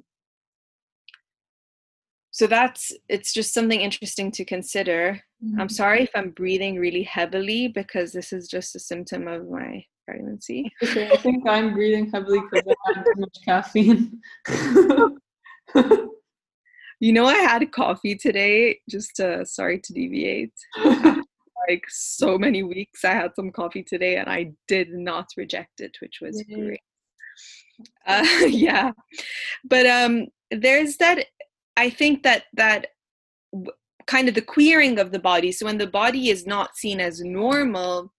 so 2.37 2.45
that's 2.45 2.91
it's 3.09 3.33
just 3.33 3.53
something 3.53 3.81
interesting 3.81 4.31
to 4.31 4.45
consider. 4.45 5.19
Mm-hmm. 5.43 5.61
i'm 5.61 5.69
sorry 5.69 6.01
if 6.01 6.09
i'm 6.15 6.31
breathing 6.31 6.79
really 6.79 7.03
heavily 7.03 7.67
because 7.67 8.11
this 8.11 8.33
is 8.33 8.47
just 8.47 8.75
a 8.75 8.79
symptom 8.79 9.27
of 9.27 9.47
my 9.47 9.85
pregnancy. 10.07 10.71
Okay. 10.83 11.11
I 11.11 11.17
think 11.17 11.47
i'm 11.47 11.73
breathing 11.73 12.09
heavily 12.11 12.39
because 12.51 12.65
i 12.67 12.93
had 12.93 13.03
too 13.05 13.13
much 13.17 13.37
caffeine. 13.45 14.19
You 16.99 17.13
know 17.13 17.25
i 17.27 17.35
had 17.35 17.71
coffee 17.71 18.15
today 18.15 18.79
just 18.89 19.19
uh, 19.19 19.45
sorry 19.45 19.79
to 19.83 19.93
deviate. 19.93 20.53
Like 21.69 21.83
so 21.89 22.37
many 22.37 22.63
weeks 22.63 23.05
i 23.05 23.13
had 23.13 23.35
some 23.35 23.51
coffee 23.51 23.83
today 23.83 24.17
and 24.17 24.29
i 24.29 24.51
did 24.67 24.89
not 24.93 25.27
reject 25.37 25.81
it 25.81 25.95
which 26.01 26.19
was 26.21 26.43
great 26.51 26.79
uh, 28.05 28.25
yeah. 28.47 28.91
But 29.63 29.85
um 29.85 30.27
there's 30.49 30.95
that 30.95 31.25
i 31.75 31.89
think 31.89 32.23
that 32.23 32.45
that 32.53 32.87
kind 34.05 34.29
of 34.29 34.35
the 34.35 34.41
queering 34.41 34.97
of 34.99 35.11
the 35.11 35.19
body. 35.19 35.51
So 35.51 35.65
when 35.65 35.77
the 35.77 35.87
body 35.87 36.29
is 36.29 36.47
not 36.47 36.77
seen 36.77 36.99
as 37.01 37.21
normal 37.21 38.13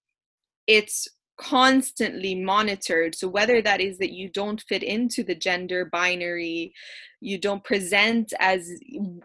it's 0.66 1.08
constantly 1.40 2.34
monitored. 2.34 3.14
So 3.14 3.26
whether 3.26 3.62
that 3.62 3.80
is 3.80 3.96
that 3.98 4.12
you 4.12 4.28
don't 4.28 4.60
fit 4.68 4.82
into 4.82 5.22
the 5.22 5.34
gender 5.34 5.86
binary 5.86 6.74
you 7.20 7.38
don't 7.38 7.64
present 7.64 8.32
as 8.38 8.70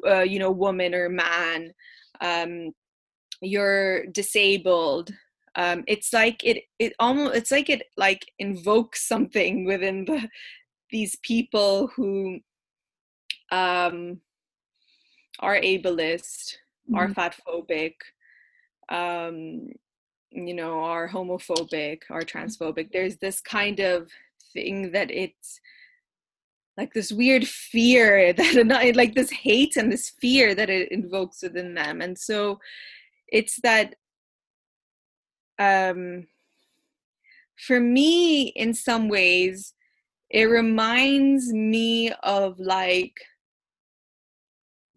uh, 0.07 0.21
you 0.21 0.39
know 0.39 0.51
woman 0.51 0.95
or 0.95 1.09
man 1.09 1.73
um, 2.21 2.71
you're 3.41 4.05
disabled 4.07 5.11
um, 5.55 5.83
it's 5.87 6.11
like 6.13 6.43
it 6.43 6.63
it 6.79 6.93
almost 6.99 7.35
it's 7.35 7.51
like 7.51 7.69
it 7.69 7.83
like 7.97 8.31
invokes 8.39 9.07
something 9.07 9.65
within 9.65 10.05
the 10.05 10.27
these 10.89 11.15
people 11.23 11.87
who 11.95 12.39
um, 13.51 14.19
are 15.39 15.59
ableist 15.59 16.55
mm-hmm. 16.89 16.95
are 16.95 17.09
fat 17.09 17.35
phobic 17.47 17.93
um, 18.89 19.69
you 20.31 20.53
know 20.53 20.79
are 20.79 21.07
homophobic 21.07 22.01
are 22.09 22.21
transphobic 22.21 22.91
there's 22.91 23.17
this 23.17 23.39
kind 23.39 23.79
of 23.79 24.09
thing 24.53 24.91
that 24.91 25.11
it's 25.11 25.59
like 26.77 26.93
this 26.93 27.11
weird 27.11 27.47
fear 27.47 28.33
that 28.37 28.93
like 28.95 29.13
this 29.13 29.29
hate 29.29 29.75
and 29.75 29.91
this 29.91 30.09
fear 30.19 30.55
that 30.55 30.69
it 30.71 30.91
invokes 30.91 31.43
within 31.43 31.75
them 31.75 32.01
and 32.01 32.17
so 32.17 32.59
it's 33.27 33.59
that 33.61 33.95
um 35.63 36.27
for 37.67 37.79
me 37.79 38.47
in 38.47 38.73
some 38.73 39.09
ways 39.09 39.73
it 40.29 40.45
reminds 40.45 41.53
me 41.53 42.11
of 42.23 42.59
like 42.59 43.15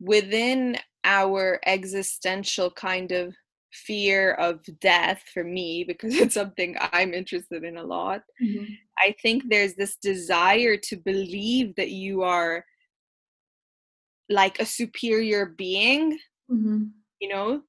within 0.00 0.76
our 1.04 1.60
existential 1.64 2.70
kind 2.70 3.12
of 3.12 3.34
fear 3.72 4.32
of 4.32 4.60
death 4.80 5.22
for 5.32 5.44
me 5.44 5.84
because 5.84 6.14
it's 6.20 6.34
something 6.34 6.76
I'm 6.92 7.14
interested 7.14 7.64
in 7.64 7.76
a 7.76 7.84
lot. 7.84 8.22
Mm-hmm. 8.42 8.64
I 8.98 9.14
think 9.22 9.44
there's 9.48 9.74
this 9.74 9.96
desire 9.96 10.76
to 10.78 10.96
believe 10.96 11.74
that 11.76 11.90
you 11.90 12.22
are 12.22 12.64
like 14.28 14.58
a 14.58 14.66
superior 14.66 15.46
being, 15.46 16.18
mm-hmm. 16.50 16.84
you 17.20 17.28
know, 17.28 17.62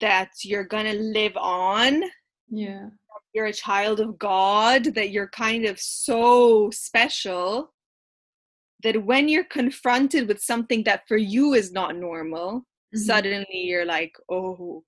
that 0.00 0.30
you're 0.42 0.64
to 0.86 0.94
live 0.94 1.36
on. 1.36 2.02
Yeah. 2.54 2.88
You're 3.32 3.46
a 3.46 3.52
child 3.52 4.00
of 4.00 4.18
God, 4.18 4.94
that 4.94 5.10
you're 5.10 5.28
kind 5.28 5.64
of 5.64 5.80
so 5.80 6.70
special 6.70 7.72
that 8.82 9.04
when 9.04 9.28
you're 9.28 9.44
confronted 9.44 10.28
with 10.28 10.40
something 10.40 10.84
that 10.84 11.08
for 11.08 11.16
you 11.16 11.54
is 11.54 11.72
not 11.72 11.96
normal, 11.96 12.60
mm-hmm. 12.60 12.98
suddenly 12.98 13.46
you're 13.64 13.86
like, 13.86 14.12
oh, 14.30 14.84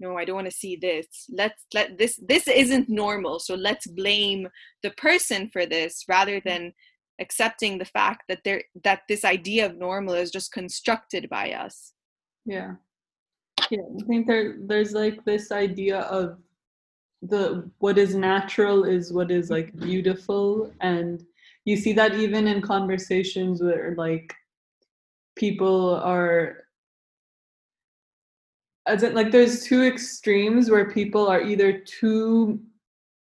no 0.00 0.16
i 0.16 0.24
don't 0.24 0.36
want 0.36 0.50
to 0.50 0.56
see 0.56 0.76
this 0.76 1.06
let's 1.30 1.64
let 1.72 1.98
this 1.98 2.20
this 2.28 2.48
isn't 2.48 2.88
normal 2.88 3.38
so 3.38 3.54
let's 3.54 3.86
blame 3.86 4.48
the 4.82 4.90
person 4.92 5.48
for 5.52 5.66
this 5.66 6.04
rather 6.08 6.40
mm. 6.40 6.44
than 6.44 6.72
accepting 7.20 7.78
the 7.78 7.84
fact 7.84 8.24
that 8.28 8.40
there 8.44 8.62
that 8.82 9.02
this 9.08 9.24
idea 9.24 9.64
of 9.66 9.76
normal 9.76 10.14
is 10.14 10.30
just 10.30 10.52
constructed 10.52 11.28
by 11.28 11.52
us 11.52 11.92
yeah 12.44 12.72
yeah 13.70 13.86
i 14.00 14.04
think 14.06 14.26
there 14.26 14.56
there's 14.66 14.92
like 14.92 15.24
this 15.24 15.52
idea 15.52 16.00
of 16.00 16.38
the 17.28 17.70
what 17.78 17.98
is 17.98 18.14
natural 18.14 18.84
is 18.84 19.12
what 19.12 19.30
is 19.30 19.50
like 19.50 19.74
beautiful. 19.78 20.72
And 20.80 21.24
you 21.64 21.76
see 21.76 21.92
that 21.94 22.14
even 22.14 22.46
in 22.46 22.60
conversations 22.60 23.62
where 23.62 23.94
like 23.96 24.34
people 25.36 25.96
are 25.96 26.64
as 28.86 29.02
in, 29.02 29.14
like 29.14 29.30
there's 29.30 29.64
two 29.64 29.82
extremes 29.82 30.70
where 30.70 30.90
people 30.90 31.26
are 31.26 31.40
either 31.40 31.78
too 31.78 32.60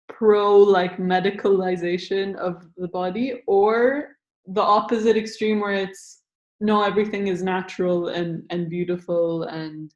pro 0.09 0.57
like 0.57 0.97
medicalization 0.97 2.35
of 2.35 2.67
the 2.75 2.89
body 2.89 3.41
or 3.47 4.17
the 4.47 4.61
opposite 4.61 5.15
extreme 5.15 5.61
where 5.61 5.73
it's 5.73 6.23
no 6.59 6.83
everything 6.83 7.27
is 7.27 7.41
natural 7.41 8.09
and 8.09 8.43
and 8.49 8.69
beautiful 8.69 9.43
and 9.43 9.93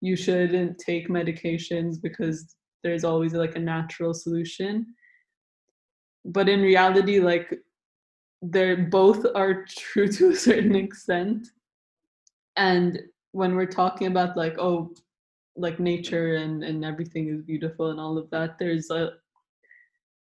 you 0.00 0.16
shouldn't 0.16 0.78
take 0.78 1.08
medications 1.08 2.00
because 2.00 2.56
there's 2.84 3.02
always 3.02 3.32
like 3.32 3.56
a 3.56 3.60
natural 3.60 4.14
solution. 4.14 4.86
But 6.24 6.48
in 6.48 6.62
reality 6.62 7.18
like 7.18 7.52
they're 8.42 8.76
both 8.76 9.26
are 9.34 9.64
true 9.68 10.06
to 10.08 10.30
a 10.30 10.36
certain 10.36 10.76
extent. 10.76 11.48
And 12.56 13.00
when 13.32 13.56
we're 13.56 13.66
talking 13.66 14.06
about 14.06 14.36
like 14.36 14.56
oh 14.58 14.94
like 15.56 15.80
nature 15.80 16.36
and 16.36 16.62
and 16.62 16.84
everything 16.84 17.28
is 17.28 17.42
beautiful 17.42 17.90
and 17.90 18.00
all 18.00 18.18
of 18.18 18.28
that 18.30 18.58
there's 18.58 18.90
a 18.90 19.12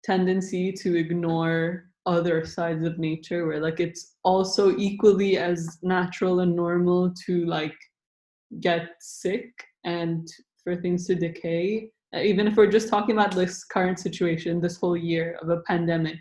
tendency 0.05 0.73
to 0.73 0.97
ignore 0.97 1.85
other 2.07 2.47
sides 2.47 2.85
of 2.85 2.99
nature 2.99 3.47
where 3.47 3.61
like 3.61 3.81
it's 3.81 4.15
also 4.23 4.77
equally 4.77 5.37
as 5.37 5.79
natural 5.83 6.41
and 6.41 6.55
normal 6.55 7.13
to 7.27 7.45
like 7.47 7.77
get 8.61 8.91
sick 9.01 9.51
and 9.85 10.27
for 10.63 10.75
things 10.75 11.07
to 11.07 11.15
decay 11.15 11.91
even 12.15 12.47
if 12.47 12.57
we're 12.57 12.71
just 12.71 12.89
talking 12.89 13.17
about 13.17 13.33
this 13.33 13.65
current 13.65 13.99
situation 13.99 14.61
this 14.61 14.79
whole 14.79 14.97
year 14.97 15.39
of 15.43 15.51
a 15.51 15.61
pandemic 15.63 16.19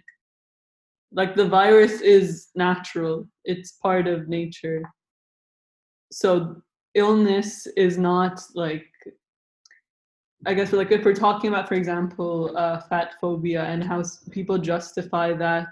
like 1.11 1.35
the 1.35 1.47
virus 1.47 2.01
is 2.01 2.49
natural. 2.55 3.27
It's 3.45 3.73
part 3.73 4.07
of 4.07 4.27
nature. 4.27 4.83
So 6.11 6.61
illness 6.95 7.67
is 7.77 7.97
not 7.97 8.41
like 8.55 8.87
I 10.45 10.53
guess 10.53 10.71
like 10.71 10.91
if 10.91 11.03
we're 11.03 11.15
talking 11.15 11.49
about, 11.49 11.67
for 11.67 11.73
example, 11.73 12.55
uh, 12.55 12.81
fat 12.81 13.15
phobia 13.19 13.63
and 13.63 13.83
how 13.83 14.03
people 14.29 14.57
justify 14.57 15.33
that 15.33 15.67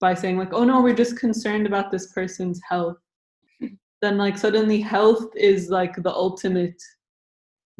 by 0.00 0.14
saying 0.14 0.36
like, 0.36 0.52
oh 0.52 0.64
no, 0.64 0.82
we're 0.82 0.94
just 0.94 1.18
concerned 1.18 1.66
about 1.66 1.90
this 1.90 2.12
person's 2.12 2.60
health, 2.68 2.98
then 4.02 4.18
like 4.18 4.36
suddenly 4.36 4.80
health 4.80 5.34
is 5.34 5.70
like 5.70 5.96
the 6.02 6.12
ultimate 6.12 6.80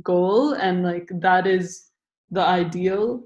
goal 0.02 0.54
and 0.54 0.82
like 0.82 1.08
that 1.12 1.46
is 1.46 1.90
the 2.30 2.40
ideal 2.40 3.24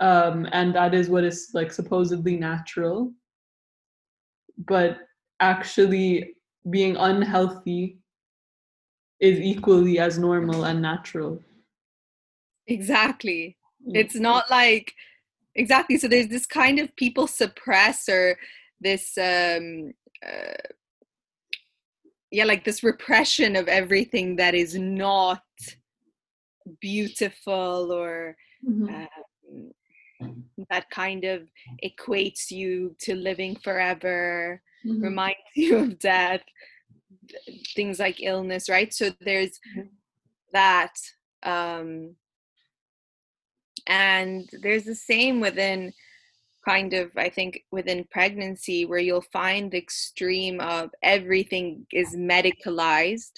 um, 0.00 0.48
and 0.52 0.74
that 0.74 0.94
is 0.94 1.08
what 1.08 1.24
is 1.24 1.50
like 1.54 1.72
supposedly 1.72 2.36
natural 2.36 3.12
but 4.66 4.98
actually 5.40 6.34
being 6.70 6.96
unhealthy 6.96 7.98
is 9.20 9.38
equally 9.40 9.98
as 9.98 10.18
normal 10.18 10.64
and 10.64 10.82
natural. 10.82 11.40
Exactly. 12.66 13.56
It's 13.86 14.14
not 14.14 14.50
like 14.50 14.94
exactly. 15.54 15.96
So 15.98 16.08
there's 16.08 16.28
this 16.28 16.46
kind 16.46 16.78
of 16.78 16.94
people 16.96 17.26
suppress 17.26 18.08
or 18.08 18.36
this 18.80 19.16
um 19.18 19.92
uh, 20.26 20.54
yeah 22.32 22.44
like 22.44 22.64
this 22.64 22.82
repression 22.82 23.54
of 23.54 23.68
everything 23.68 24.36
that 24.36 24.54
is 24.54 24.74
not 24.74 25.42
beautiful 26.80 27.92
or 27.92 28.36
mm-hmm. 28.66 29.04
um, 30.22 30.32
that 30.70 30.88
kind 30.90 31.24
of 31.24 31.42
equates 31.84 32.50
you 32.50 32.96
to 32.98 33.14
living 33.14 33.54
forever 33.56 34.60
mm-hmm. 34.84 35.02
reminds 35.02 35.38
you 35.54 35.76
of 35.76 35.98
death 35.98 36.42
things 37.76 37.98
like 37.98 38.22
illness 38.22 38.68
right 38.68 38.92
so 38.92 39.10
there's 39.20 39.60
mm-hmm. 39.76 39.88
that 40.52 40.94
um 41.44 42.14
and 43.86 44.48
there's 44.62 44.84
the 44.84 44.94
same 44.94 45.40
within 45.40 45.92
kind 46.64 46.94
of 46.94 47.10
i 47.16 47.28
think 47.28 47.62
within 47.70 48.06
pregnancy 48.10 48.84
where 48.84 48.98
you'll 48.98 49.24
find 49.32 49.70
the 49.70 49.78
extreme 49.78 50.60
of 50.60 50.90
everything 51.02 51.86
is 51.92 52.14
medicalized 52.16 53.32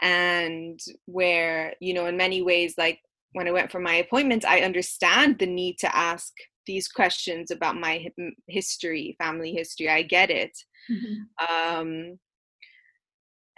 and 0.00 0.80
where 1.06 1.74
you 1.80 1.94
know 1.94 2.06
in 2.06 2.16
many 2.16 2.42
ways 2.42 2.74
like 2.76 2.98
when 3.32 3.48
i 3.48 3.52
went 3.52 3.70
for 3.70 3.80
my 3.80 3.96
appointments 3.96 4.44
i 4.46 4.60
understand 4.60 5.38
the 5.38 5.46
need 5.46 5.76
to 5.78 5.96
ask 5.96 6.32
these 6.66 6.88
questions 6.88 7.50
about 7.50 7.76
my 7.76 8.06
history 8.48 9.14
family 9.18 9.52
history 9.52 9.88
i 9.88 10.02
get 10.02 10.30
it 10.30 10.56
mm-hmm. 10.90 11.78
um 11.78 12.18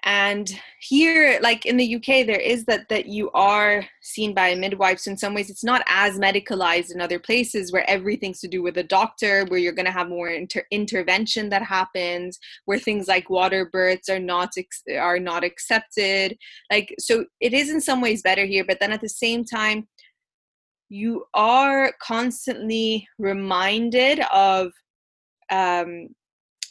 and 0.08 0.58
here 0.80 1.38
like 1.42 1.66
in 1.66 1.76
the 1.76 1.96
uk 1.96 2.06
there 2.06 2.40
is 2.40 2.64
that 2.64 2.88
that 2.88 3.04
you 3.06 3.30
are 3.32 3.84
seen 4.08 4.32
by 4.32 4.48
a 4.48 4.56
midwife 4.56 4.98
so 4.98 5.10
in 5.10 5.16
some 5.16 5.34
ways. 5.34 5.50
It's 5.50 5.62
not 5.62 5.82
as 5.86 6.18
medicalized 6.18 6.92
in 6.92 7.00
other 7.00 7.18
places 7.18 7.72
where 7.72 7.88
everything's 7.88 8.40
to 8.40 8.48
do 8.48 8.62
with 8.62 8.78
a 8.78 8.82
doctor 8.82 9.44
where 9.48 9.60
you're 9.60 9.74
going 9.74 9.86
to 9.86 9.92
have 9.92 10.08
more 10.08 10.30
inter- 10.30 10.64
intervention 10.70 11.50
that 11.50 11.62
happens 11.62 12.38
where 12.64 12.78
things 12.78 13.06
like 13.06 13.28
water 13.28 13.68
births 13.70 14.08
are 14.08 14.18
not 14.18 14.50
ex- 14.56 14.82
are 14.98 15.20
not 15.20 15.44
accepted. 15.44 16.36
Like 16.72 16.94
so 16.98 17.26
it 17.40 17.52
is 17.52 17.70
in 17.70 17.80
some 17.80 18.00
ways 18.00 18.22
better 18.22 18.46
here 18.46 18.64
but 18.66 18.80
then 18.80 18.92
at 18.92 19.02
the 19.02 19.08
same 19.08 19.44
time 19.44 19.86
you 20.88 21.26
are 21.34 21.92
constantly 22.00 23.06
reminded 23.18 24.20
of 24.32 24.72
um, 25.50 26.08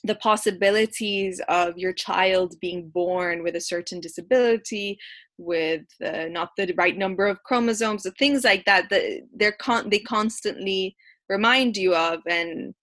the 0.07 0.15
possibilities 0.15 1.41
of 1.49 1.77
your 1.77 1.93
child 1.93 2.55
being 2.59 2.89
born 2.89 3.43
with 3.43 3.55
a 3.55 3.61
certain 3.61 3.99
disability 3.99 4.97
with 5.37 5.83
uh, 6.03 6.25
not 6.29 6.49
the 6.57 6.73
right 6.77 6.97
number 6.97 7.27
of 7.27 7.43
chromosomes 7.43 8.05
or 8.05 8.11
things 8.11 8.43
like 8.43 8.65
that 8.65 8.89
that 8.89 9.03
they're 9.35 9.57
con- 9.59 9.89
they 9.89 9.99
constantly 9.99 10.95
remind 11.29 11.77
you 11.77 11.93
of 11.95 12.19
and 12.27 12.73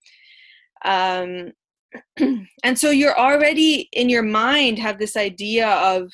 um 0.85 1.51
and 2.65 2.79
so 2.79 2.91
you're 2.91 3.19
already 3.19 3.89
in 3.93 4.09
your 4.09 4.23
mind 4.23 4.79
have 4.79 4.99
this 4.99 5.17
idea 5.17 5.69
of 5.69 6.09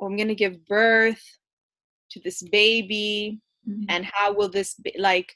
oh, 0.00 0.06
i'm 0.06 0.16
going 0.16 0.28
to 0.28 0.34
give 0.34 0.66
birth 0.66 1.22
to 2.10 2.20
this 2.24 2.42
baby 2.50 3.40
mm-hmm. 3.68 3.84
and 3.88 4.04
how 4.04 4.32
will 4.32 4.48
this 4.48 4.74
be 4.74 4.92
like 4.98 5.32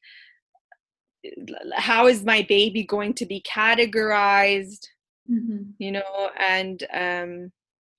how 1.74 2.06
is 2.06 2.24
my 2.24 2.42
baby 2.48 2.84
going 2.84 3.14
to 3.14 3.26
be 3.26 3.42
categorized 3.42 4.86
mm-hmm. 5.30 5.62
you 5.78 5.92
know 5.92 6.30
and 6.38 6.84
um 6.92 7.52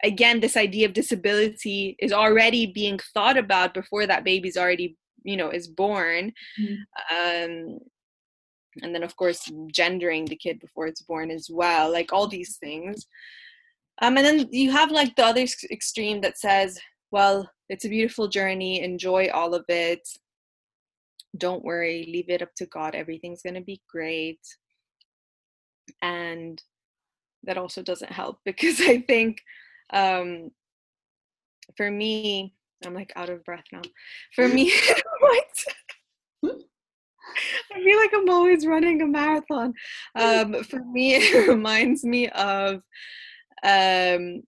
again 0.03 0.39
this 0.39 0.57
idea 0.57 0.87
of 0.87 0.93
disability 0.93 1.95
is 1.99 2.11
already 2.11 2.65
being 2.65 2.99
thought 3.13 3.37
about 3.37 3.73
before 3.73 4.07
that 4.07 4.23
baby's 4.23 4.57
already 4.57 4.97
you 5.23 5.37
know 5.37 5.49
is 5.49 5.67
born 5.67 6.31
mm-hmm. 6.59 6.75
um 7.15 7.79
and 8.81 8.95
then 8.95 9.03
of 9.03 9.15
course 9.15 9.51
gendering 9.71 10.25
the 10.25 10.35
kid 10.35 10.59
before 10.59 10.87
it's 10.87 11.01
born 11.01 11.29
as 11.29 11.49
well 11.51 11.91
like 11.91 12.11
all 12.11 12.27
these 12.27 12.57
things 12.57 13.05
um 14.01 14.17
and 14.17 14.25
then 14.25 14.47
you 14.51 14.71
have 14.71 14.91
like 14.91 15.15
the 15.15 15.25
other 15.25 15.45
extreme 15.69 16.21
that 16.21 16.37
says 16.37 16.79
well 17.11 17.49
it's 17.69 17.85
a 17.85 17.89
beautiful 17.89 18.27
journey 18.27 18.81
enjoy 18.81 19.29
all 19.33 19.53
of 19.53 19.65
it 19.67 20.07
don't 21.37 21.63
worry, 21.63 22.09
leave 22.11 22.29
it 22.29 22.41
up 22.41 22.53
to 22.57 22.65
God. 22.65 22.95
Everything's 22.95 23.41
going 23.41 23.55
to 23.55 23.61
be 23.61 23.81
great. 23.89 24.39
And 26.01 26.61
that 27.43 27.57
also 27.57 27.81
doesn't 27.81 28.11
help 28.11 28.39
because 28.45 28.81
I 28.81 29.01
think 29.01 29.41
um, 29.93 30.51
for 31.77 31.89
me, 31.89 32.55
I'm 32.85 32.93
like 32.93 33.13
out 33.15 33.29
of 33.29 33.43
breath 33.43 33.65
now. 33.71 33.81
For 34.35 34.47
me? 34.47 34.73
I 36.43 37.83
feel 37.83 37.97
like 37.97 38.11
I'm 38.13 38.29
always 38.29 38.65
running 38.65 39.01
a 39.01 39.07
marathon. 39.07 39.73
Um, 40.15 40.63
for 40.63 40.83
me, 40.83 41.15
it 41.15 41.47
reminds 41.47 42.03
me 42.03 42.29
of 42.29 42.81
um, 43.63 44.41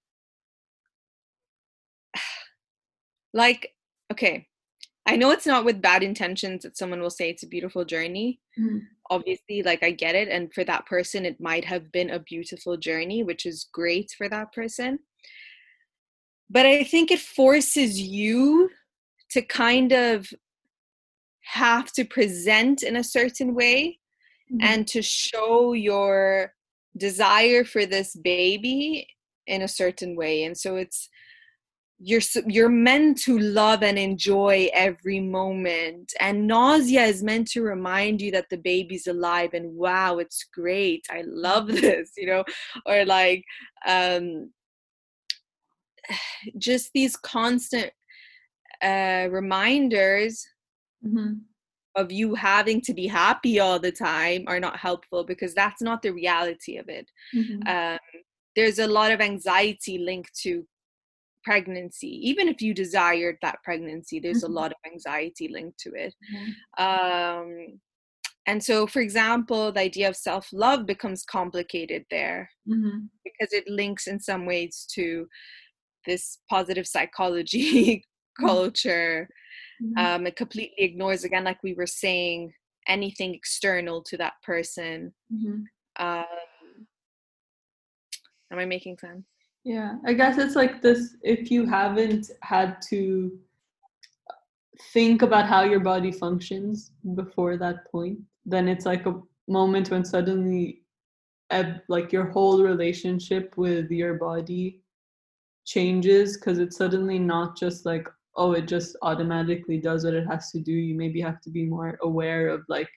like 3.33 3.69
okay 4.11 4.47
I 5.05 5.17
know 5.17 5.31
it's 5.31 5.45
not 5.45 5.65
with 5.65 5.81
bad 5.81 6.01
intentions 6.01 6.63
that 6.63 6.77
someone 6.77 7.01
will 7.01 7.09
say 7.09 7.29
it's 7.29 7.43
a 7.43 7.47
beautiful 7.47 7.83
journey. 7.83 8.39
Mm. 8.57 8.81
Obviously, 9.09 9.61
like 9.61 9.83
I 9.83 9.91
get 9.91 10.15
it. 10.15 10.29
And 10.29 10.53
for 10.53 10.63
that 10.63 10.85
person, 10.85 11.25
it 11.25 11.41
might 11.41 11.65
have 11.65 11.91
been 11.91 12.09
a 12.09 12.19
beautiful 12.19 12.77
journey, 12.77 13.21
which 13.21 13.45
is 13.45 13.67
great 13.73 14.13
for 14.17 14.29
that 14.29 14.53
person. 14.53 14.99
But 16.49 16.65
I 16.65 16.83
think 16.83 17.11
it 17.11 17.19
forces 17.19 17.99
you 17.99 18.69
to 19.31 19.41
kind 19.41 19.91
of 19.91 20.27
have 21.41 21.91
to 21.93 22.05
present 22.05 22.81
in 22.81 22.95
a 22.95 23.03
certain 23.03 23.55
way 23.55 23.99
mm. 24.51 24.59
and 24.61 24.87
to 24.87 25.01
show 25.01 25.73
your 25.73 26.53
desire 26.95 27.65
for 27.65 27.85
this 27.85 28.15
baby 28.15 29.07
in 29.47 29.61
a 29.61 29.67
certain 29.67 30.15
way. 30.15 30.43
And 30.43 30.57
so 30.57 30.77
it's, 30.77 31.09
you're 32.05 32.21
you're 32.47 32.69
meant 32.69 33.17
to 33.17 33.39
love 33.39 33.81
and 33.81 33.97
enjoy 33.97 34.69
every 34.73 35.21
moment 35.21 36.13
and 36.19 36.45
nausea 36.45 37.03
is 37.03 37.23
meant 37.23 37.47
to 37.47 37.61
remind 37.61 38.21
you 38.21 38.29
that 38.29 38.49
the 38.49 38.57
baby's 38.57 39.07
alive 39.07 39.51
and 39.53 39.73
wow 39.73 40.17
it's 40.17 40.45
great 40.53 41.05
i 41.09 41.23
love 41.25 41.67
this 41.81 42.11
you 42.17 42.27
know 42.27 42.43
or 42.85 43.05
like 43.05 43.43
um 43.87 44.51
just 46.57 46.91
these 46.93 47.15
constant 47.15 47.91
uh 48.81 49.27
reminders 49.31 50.45
mm-hmm. 51.05 51.35
of 51.95 52.11
you 52.11 52.35
having 52.35 52.81
to 52.81 52.93
be 52.93 53.07
happy 53.07 53.59
all 53.61 53.79
the 53.79 53.91
time 53.91 54.43
are 54.47 54.59
not 54.59 54.77
helpful 54.77 55.23
because 55.23 55.53
that's 55.53 55.81
not 55.81 56.01
the 56.01 56.11
reality 56.11 56.75
of 56.75 56.89
it 56.89 57.09
mm-hmm. 57.33 57.65
um 57.67 57.99
there's 58.55 58.77
a 58.77 58.87
lot 58.87 59.11
of 59.11 59.21
anxiety 59.21 59.97
linked 59.97 60.35
to 60.35 60.63
pregnancy 61.43 62.07
even 62.07 62.47
if 62.47 62.61
you 62.61 62.73
desired 62.73 63.37
that 63.41 63.61
pregnancy 63.63 64.19
there's 64.19 64.43
mm-hmm. 64.43 64.53
a 64.53 64.55
lot 64.55 64.71
of 64.71 64.91
anxiety 64.91 65.47
linked 65.47 65.77
to 65.79 65.91
it 65.93 66.13
mm-hmm. 66.33 66.83
um, 66.83 67.79
and 68.47 68.63
so 68.63 68.87
for 68.87 69.01
example 69.01 69.71
the 69.71 69.79
idea 69.79 70.07
of 70.07 70.15
self-love 70.15 70.85
becomes 70.85 71.23
complicated 71.23 72.05
there 72.09 72.49
mm-hmm. 72.67 72.99
because 73.23 73.53
it 73.53 73.67
links 73.67 74.07
in 74.07 74.19
some 74.19 74.45
ways 74.45 74.87
to 74.93 75.27
this 76.05 76.39
positive 76.49 76.87
psychology 76.87 78.05
mm-hmm. 78.39 78.45
culture 78.45 79.27
mm-hmm. 79.81 79.97
um, 79.97 80.27
it 80.27 80.35
completely 80.35 80.75
ignores 80.77 81.23
again 81.23 81.43
like 81.43 81.61
we 81.63 81.73
were 81.73 81.87
saying 81.87 82.51
anything 82.87 83.33
external 83.33 84.01
to 84.01 84.17
that 84.17 84.33
person 84.43 85.13
mm-hmm. 85.33 86.05
um, 86.05 86.25
am 88.51 88.59
i 88.59 88.65
making 88.65 88.97
sense 88.97 89.25
yeah, 89.63 89.95
I 90.05 90.13
guess 90.13 90.37
it's 90.37 90.55
like 90.55 90.81
this 90.81 91.15
if 91.21 91.49
you 91.49 91.65
haven't 91.65 92.29
had 92.41 92.81
to 92.89 93.31
think 94.91 95.21
about 95.21 95.45
how 95.47 95.63
your 95.63 95.79
body 95.79 96.11
functions 96.11 96.91
before 97.15 97.57
that 97.57 97.89
point, 97.91 98.19
then 98.45 98.67
it's 98.67 98.85
like 98.85 99.05
a 99.05 99.21
moment 99.47 99.89
when 99.89 100.03
suddenly 100.03 100.81
like 101.87 102.11
your 102.11 102.29
whole 102.31 102.63
relationship 102.63 103.53
with 103.57 103.89
your 103.91 104.15
body 104.15 104.81
changes 105.65 106.37
because 106.37 106.57
it's 106.59 106.77
suddenly 106.77 107.19
not 107.19 107.55
just 107.55 107.85
like 107.85 108.07
oh 108.35 108.53
it 108.53 108.67
just 108.67 108.97
automatically 109.03 109.77
does 109.77 110.03
what 110.03 110.15
it 110.15 110.25
has 110.27 110.51
to 110.51 110.59
do. 110.59 110.71
You 110.71 110.95
maybe 110.95 111.21
have 111.21 111.39
to 111.41 111.49
be 111.49 111.65
more 111.65 111.97
aware 112.01 112.49
of 112.49 112.63
like 112.67 112.89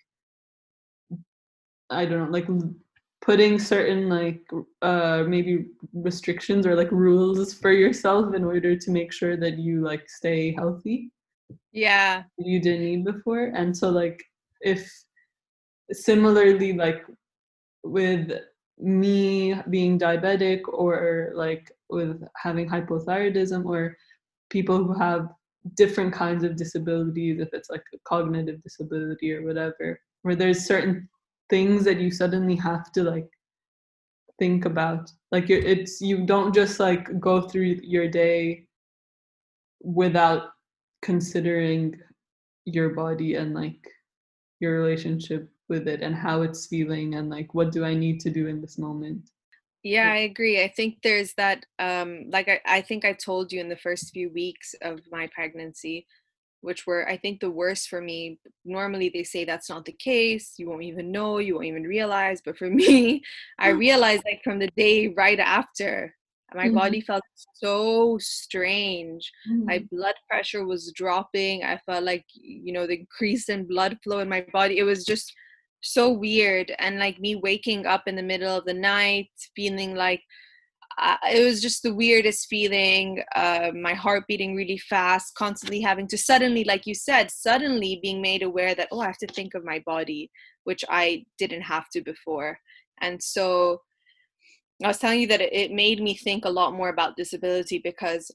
i 1.90 2.04
don't 2.04 2.24
know 2.24 2.30
like 2.30 2.48
putting 3.22 3.58
certain 3.58 4.08
like 4.08 4.42
uh 4.82 5.24
maybe 5.26 5.66
restrictions 5.94 6.66
or 6.66 6.74
like 6.74 6.90
rules 6.92 7.54
for 7.54 7.72
yourself 7.72 8.34
in 8.34 8.44
order 8.44 8.76
to 8.76 8.90
make 8.90 9.12
sure 9.12 9.36
that 9.36 9.58
you 9.58 9.82
like 9.82 10.08
stay 10.08 10.54
healthy? 10.54 11.10
Yeah. 11.72 12.24
You 12.38 12.60
didn't 12.60 12.84
need 12.84 13.04
before? 13.04 13.52
And 13.54 13.76
so 13.76 13.90
like 13.90 14.22
if 14.60 14.90
similarly 15.92 16.72
like 16.72 17.04
with 17.82 18.32
me 18.78 19.54
being 19.70 19.98
diabetic 19.98 20.60
or 20.68 21.32
like 21.34 21.70
with 21.88 22.22
having 22.36 22.68
hypothyroidism 22.68 23.64
or 23.64 23.96
people 24.50 24.84
who 24.84 24.92
have 24.98 25.28
different 25.74 26.12
kinds 26.12 26.44
of 26.44 26.56
disabilities 26.56 27.40
if 27.40 27.48
it's 27.52 27.70
like 27.70 27.82
a 27.94 27.98
cognitive 28.04 28.62
disability 28.62 29.32
or 29.32 29.44
whatever 29.44 29.98
where 30.22 30.36
there's 30.36 30.66
certain 30.66 31.08
things 31.48 31.84
that 31.84 32.00
you 32.00 32.10
suddenly 32.10 32.56
have 32.56 32.90
to 32.92 33.02
like 33.02 33.28
think 34.38 34.64
about. 34.64 35.10
Like 35.32 35.48
you're 35.48 35.60
it's 35.60 36.00
you 36.00 36.26
don't 36.26 36.54
just 36.54 36.80
like 36.80 37.20
go 37.20 37.40
through 37.42 37.80
your 37.82 38.08
day 38.08 38.66
without 39.80 40.50
considering 41.02 41.94
your 42.64 42.90
body 42.90 43.36
and 43.36 43.54
like 43.54 43.86
your 44.60 44.80
relationship 44.80 45.48
with 45.68 45.86
it 45.88 46.02
and 46.02 46.14
how 46.14 46.42
it's 46.42 46.66
feeling 46.66 47.14
and 47.14 47.28
like 47.28 47.52
what 47.54 47.72
do 47.72 47.84
i 47.84 47.94
need 47.94 48.20
to 48.20 48.30
do 48.30 48.46
in 48.46 48.60
this 48.60 48.78
moment? 48.78 49.30
Yeah 49.82 50.10
i 50.10 50.18
agree. 50.18 50.62
I 50.62 50.68
think 50.68 51.02
there's 51.02 51.34
that 51.34 51.64
um 51.78 52.30
like 52.30 52.48
I, 52.48 52.60
I 52.66 52.80
think 52.80 53.04
i 53.04 53.12
told 53.12 53.52
you 53.52 53.60
in 53.60 53.68
the 53.68 53.76
first 53.76 54.12
few 54.12 54.30
weeks 54.30 54.74
of 54.82 55.00
my 55.10 55.28
pregnancy 55.34 56.06
which 56.66 56.84
were 56.84 57.08
I 57.08 57.16
think 57.16 57.38
the 57.38 57.56
worst 57.62 57.88
for 57.88 58.00
me. 58.00 58.40
Normally 58.64 59.08
they 59.08 59.22
say 59.22 59.44
that's 59.44 59.70
not 59.70 59.84
the 59.84 59.92
case. 59.92 60.54
You 60.58 60.68
won't 60.68 60.82
even 60.82 61.12
know, 61.12 61.38
you 61.38 61.54
won't 61.54 61.66
even 61.66 61.84
realize. 61.84 62.42
But 62.44 62.58
for 62.58 62.68
me, 62.82 63.22
I 63.60 63.68
realized 63.68 64.24
like 64.24 64.40
from 64.42 64.58
the 64.58 64.70
day 64.76 65.14
right 65.16 65.38
after, 65.38 66.12
my 66.54 66.66
mm-hmm. 66.66 66.74
body 66.74 67.00
felt 67.00 67.22
so 67.54 68.18
strange. 68.20 69.30
Mm-hmm. 69.48 69.64
My 69.64 69.84
blood 69.92 70.16
pressure 70.28 70.66
was 70.66 70.92
dropping. 70.92 71.62
I 71.62 71.78
felt 71.86 72.02
like 72.02 72.24
you 72.34 72.72
know 72.72 72.86
the 72.86 72.98
increase 72.98 73.48
in 73.48 73.68
blood 73.68 73.96
flow 74.02 74.18
in 74.18 74.28
my 74.28 74.44
body. 74.52 74.78
It 74.78 74.90
was 74.92 75.04
just 75.04 75.32
so 75.82 76.10
weird 76.10 76.74
and 76.80 76.98
like 76.98 77.20
me 77.20 77.36
waking 77.36 77.86
up 77.86 78.08
in 78.08 78.16
the 78.16 78.22
middle 78.22 78.56
of 78.56 78.64
the 78.64 78.74
night 78.74 79.30
feeling 79.54 79.94
like 79.94 80.22
it 80.98 81.44
was 81.44 81.60
just 81.60 81.82
the 81.82 81.94
weirdest 81.94 82.46
feeling 82.48 83.22
uh, 83.34 83.70
my 83.74 83.92
heart 83.92 84.24
beating 84.26 84.54
really 84.54 84.78
fast 84.78 85.34
constantly 85.34 85.80
having 85.80 86.06
to 86.06 86.16
suddenly 86.16 86.64
like 86.64 86.86
you 86.86 86.94
said 86.94 87.30
suddenly 87.30 87.98
being 88.02 88.22
made 88.22 88.42
aware 88.42 88.74
that 88.74 88.88
oh 88.92 89.00
i 89.00 89.06
have 89.06 89.18
to 89.18 89.26
think 89.26 89.54
of 89.54 89.64
my 89.64 89.82
body 89.84 90.30
which 90.64 90.84
i 90.88 91.24
didn't 91.38 91.62
have 91.62 91.88
to 91.90 92.00
before. 92.02 92.58
And 93.00 93.22
so 93.22 93.82
i 94.82 94.88
was 94.88 94.98
telling 94.98 95.20
you 95.20 95.26
that 95.28 95.40
it 95.40 95.70
made 95.70 96.02
me 96.02 96.14
think 96.14 96.44
a 96.44 96.50
lot 96.50 96.72
more 96.72 96.88
about 96.88 97.16
disability 97.16 97.78
because 97.78 98.30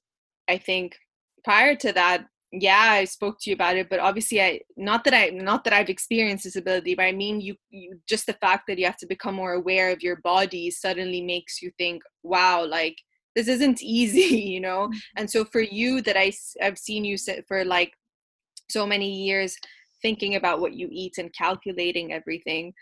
i 0.47 0.57
think 0.57 0.95
prior 1.43 1.75
to 1.75 1.91
that 1.93 2.25
yeah 2.51 2.89
i 2.91 3.05
spoke 3.05 3.37
to 3.39 3.49
you 3.49 3.53
about 3.53 3.77
it 3.77 3.89
but 3.89 3.99
obviously 3.99 4.41
i 4.41 4.59
not 4.75 5.03
that 5.03 5.13
i 5.13 5.29
not 5.29 5.63
that 5.63 5.73
i've 5.73 5.89
experienced 5.89 6.43
disability 6.43 6.93
but 6.95 7.03
i 7.03 7.11
mean 7.11 7.39
you, 7.39 7.55
you 7.69 7.97
just 8.07 8.25
the 8.25 8.33
fact 8.33 8.67
that 8.67 8.77
you 8.77 8.85
have 8.85 8.97
to 8.97 9.07
become 9.07 9.35
more 9.35 9.53
aware 9.53 9.89
of 9.89 10.01
your 10.01 10.17
body 10.17 10.69
suddenly 10.69 11.21
makes 11.21 11.61
you 11.61 11.71
think 11.77 12.03
wow 12.23 12.65
like 12.65 12.97
this 13.35 13.47
isn't 13.47 13.81
easy 13.81 14.35
you 14.41 14.59
know 14.59 14.87
mm-hmm. 14.87 14.97
and 15.17 15.29
so 15.29 15.45
for 15.45 15.61
you 15.61 16.01
that 16.01 16.17
i 16.17 16.31
i've 16.61 16.77
seen 16.77 17.05
you 17.05 17.17
sit 17.17 17.45
for 17.47 17.63
like 17.63 17.93
so 18.69 18.85
many 18.85 19.25
years 19.25 19.55
thinking 20.01 20.35
about 20.35 20.59
what 20.59 20.73
you 20.73 20.89
eat 20.91 21.17
and 21.17 21.33
calculating 21.33 22.11
everything 22.11 22.73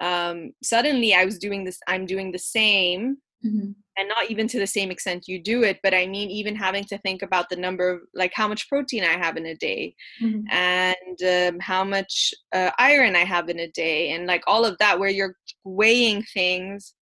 um 0.00 0.52
suddenly 0.62 1.12
i 1.12 1.24
was 1.24 1.38
doing 1.38 1.64
this 1.64 1.78
i'm 1.86 2.06
doing 2.06 2.32
the 2.32 2.38
same 2.38 3.18
mm-hmm. 3.44 3.70
and 3.96 4.08
not 4.08 4.30
even 4.30 4.48
to 4.48 4.58
the 4.58 4.66
same 4.66 4.90
extent 4.90 5.28
you 5.28 5.42
do 5.42 5.62
it 5.62 5.78
but 5.82 5.94
i 5.94 6.06
mean 6.06 6.30
even 6.30 6.54
having 6.54 6.84
to 6.84 6.98
think 6.98 7.22
about 7.22 7.48
the 7.48 7.56
number 7.56 7.90
of 7.90 8.00
like 8.14 8.32
how 8.34 8.48
much 8.48 8.68
protein 8.68 9.04
i 9.04 9.16
have 9.18 9.36
in 9.36 9.46
a 9.46 9.54
day 9.56 9.94
mm-hmm. 10.22 10.40
and 10.50 11.54
um, 11.54 11.60
how 11.60 11.84
much 11.84 12.32
uh, 12.54 12.70
iron 12.78 13.16
i 13.16 13.24
have 13.24 13.48
in 13.48 13.60
a 13.60 13.68
day 13.68 14.12
and 14.12 14.26
like 14.26 14.42
all 14.46 14.64
of 14.64 14.76
that 14.78 14.98
where 14.98 15.10
you're 15.10 15.36
weighing 15.64 16.22
things 16.34 16.94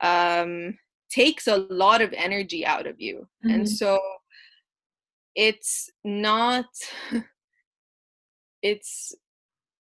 um, 0.00 0.76
takes 1.10 1.46
a 1.46 1.58
lot 1.70 2.00
of 2.00 2.12
energy 2.14 2.66
out 2.66 2.86
of 2.86 3.00
you 3.00 3.28
mm-hmm. 3.44 3.54
and 3.54 3.68
so 3.68 3.98
it's 5.34 5.90
not 6.04 6.66
it's 8.62 9.14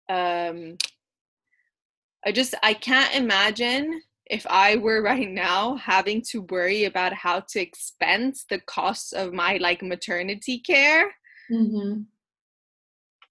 um 0.09 0.77
i 2.25 2.31
just 2.31 2.53
i 2.63 2.73
can't 2.73 3.13
imagine 3.15 4.01
if 4.29 4.45
I 4.49 4.75
were 4.75 5.01
right 5.01 5.29
now 5.29 5.75
having 5.75 6.21
to 6.29 6.41
worry 6.43 6.85
about 6.85 7.13
how 7.13 7.41
to 7.49 7.59
expense 7.59 8.45
the 8.49 8.59
costs 8.61 9.13
of 9.13 9.33
my 9.33 9.57
like 9.57 9.81
maternity 9.81 10.59
care, 10.59 11.13
mm-hmm. 11.51 12.01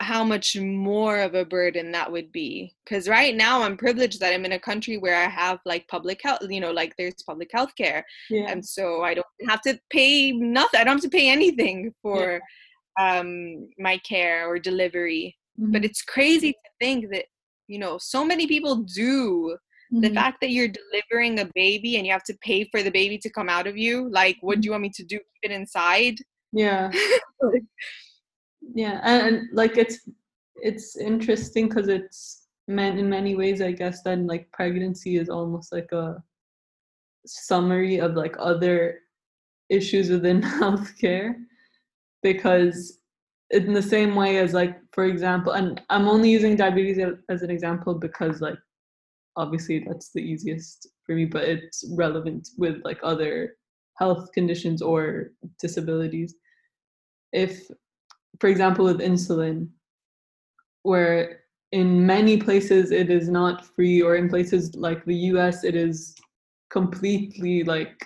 how 0.01 0.25
much 0.25 0.57
more 0.59 1.21
of 1.21 1.35
a 1.35 1.45
burden 1.45 1.93
that 1.93 2.11
would 2.11 2.33
be. 2.33 2.75
Because 2.85 3.09
right 3.09 3.35
now 3.35 3.63
I'm 3.63 3.77
privileged 3.77 4.21
that 4.21 4.33
I'm 4.33 4.45
in 4.45 4.53
a 4.53 4.59
country 4.59 4.97
where 4.97 5.17
I 5.17 5.29
have 5.29 5.59
like 5.65 5.87
public 5.89 6.21
health, 6.23 6.41
you 6.49 6.61
know, 6.61 6.73
like 6.73 6.95
there's 6.97 7.15
public 7.27 7.51
health 7.53 7.75
care. 7.77 8.05
Yeah. 8.31 8.51
And 8.51 8.65
so 8.65 9.03
I 9.03 9.15
don't 9.15 9.27
have 9.49 9.61
to 9.63 9.79
pay 9.91 10.33
nothing. 10.33 10.81
I 10.81 10.85
don't 10.85 10.97
have 10.97 11.11
to 11.11 11.17
pay 11.17 11.29
anything 11.31 11.93
for 12.03 12.41
yeah. 12.99 13.19
um, 13.19 13.69
my 13.79 13.99
care 13.99 14.49
or 14.49 14.59
delivery. 14.59 15.37
Mm-hmm. 15.61 15.73
But 15.73 15.85
it's 15.85 16.03
crazy 16.03 16.53
to 16.53 16.71
think 16.81 17.11
that, 17.13 17.27
you 17.67 17.79
know, 17.79 17.99
so 17.99 18.25
many 18.25 18.47
people 18.47 18.77
do 18.77 19.57
Mm-hmm. 19.97 20.09
The 20.09 20.15
fact 20.15 20.43
that 20.43 20.51
you're 20.51 20.69
delivering 20.69 21.41
a 21.41 21.51
baby 21.55 21.97
and 21.97 22.07
you 22.07 22.13
have 22.13 22.25
to 22.25 22.37
pay 22.43 22.65
for 22.65 22.83
the 22.83 22.91
baby 22.91 23.17
to 23.19 23.31
come 23.31 23.49
out 23.49 23.67
of 23.67 23.79
you, 23.79 24.11
like, 24.11 24.37
what 24.43 24.61
do 24.61 24.67
you 24.67 24.73
want 24.73 24.83
me 24.83 24.91
to 24.91 25.05
do? 25.05 25.17
Keep 25.17 25.51
it 25.51 25.51
inside? 25.53 26.17
Yeah. 26.53 26.91
yeah, 28.75 29.01
and, 29.05 29.27
and 29.27 29.49
like 29.53 29.79
it's 29.79 30.07
it's 30.57 30.97
interesting 30.97 31.69
because 31.69 31.89
it's 31.89 32.49
meant 32.69 32.99
in 32.99 33.09
many 33.09 33.35
ways, 33.37 33.63
I 33.63 33.73
guess. 33.73 34.03
Then 34.03 34.27
like 34.27 34.51
pregnancy 34.53 35.17
is 35.17 35.31
almost 35.31 35.73
like 35.73 35.91
a 35.93 36.23
summary 37.25 37.99
of 37.99 38.15
like 38.15 38.37
other 38.39 39.01
issues 39.71 40.11
within 40.11 40.41
healthcare 40.61 41.35
because 42.23 42.99
in 43.51 43.73
the 43.73 43.83
same 43.83 44.15
way 44.15 44.39
as 44.39 44.53
like 44.53 44.77
for 44.93 45.05
example 45.05 45.53
and 45.53 45.81
i'm 45.91 46.09
only 46.09 46.31
using 46.31 46.57
diabetes 46.57 46.99
as 47.29 47.43
an 47.43 47.51
example 47.51 47.95
because 47.95 48.41
like 48.41 48.59
obviously 49.37 49.85
that's 49.87 50.12
the 50.12 50.20
easiest 50.20 50.88
for 51.05 51.14
me 51.14 51.25
but 51.25 51.44
it's 51.44 51.85
relevant 51.96 52.49
with 52.59 52.81
like 52.85 52.99
other 53.03 53.57
health 53.99 54.31
conditions 54.33 54.83
or 54.83 55.31
disabilities. 55.61 56.35
If 57.33 57.68
for 58.40 58.49
example 58.49 58.85
with 58.85 59.01
insulin 59.01 59.68
where 60.83 61.40
in 61.72 62.07
many 62.07 62.37
places 62.37 62.90
it 62.90 63.11
is 63.11 63.29
not 63.29 63.66
free 63.75 64.01
or 64.03 64.16
in 64.16 64.29
places 64.29 64.75
like 64.77 65.05
the 65.05 65.16
US 65.33 65.64
it 65.64 65.75
is 65.75 66.14
completely 66.70 67.64
like 67.64 67.96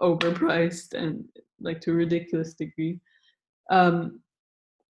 overpriced 0.00 0.94
and 0.94 1.24
like 1.60 1.80
to 1.82 1.90
a 1.90 1.94
ridiculous 1.94 2.54
degree 2.54 2.98
um, 3.70 4.20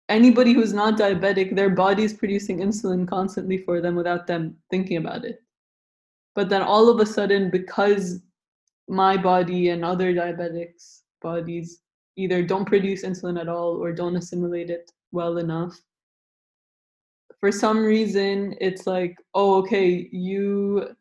anybody 0.07 0.53
who's 0.53 0.73
not 0.73 0.97
diabetic 0.97 1.55
their 1.55 1.69
body's 1.69 2.13
producing 2.13 2.59
insulin 2.59 3.07
constantly 3.07 3.57
for 3.57 3.81
them 3.81 3.95
without 3.95 4.27
them 4.27 4.55
thinking 4.69 4.97
about 4.97 5.25
it 5.25 5.41
but 6.39 6.47
then 6.47 6.61
all 6.61 6.87
of 6.87 7.01
a 7.01 7.05
sudden 7.05 7.49
because 7.49 8.21
my 8.87 9.17
body 9.17 9.71
and 9.71 9.83
other 9.83 10.13
diabetics 10.13 11.01
bodies 11.21 11.81
either 12.15 12.41
don't 12.41 12.63
produce 12.63 13.03
insulin 13.03 13.37
at 13.41 13.49
all 13.49 13.71
or 13.75 13.91
don't 13.91 14.15
assimilate 14.15 14.69
it 14.69 14.89
well 15.11 15.39
enough 15.39 15.77
for 17.41 17.51
some 17.51 17.79
reason 17.79 18.55
it's 18.61 18.87
like 18.87 19.17
oh 19.33 19.55
okay 19.57 20.07
you 20.13 20.95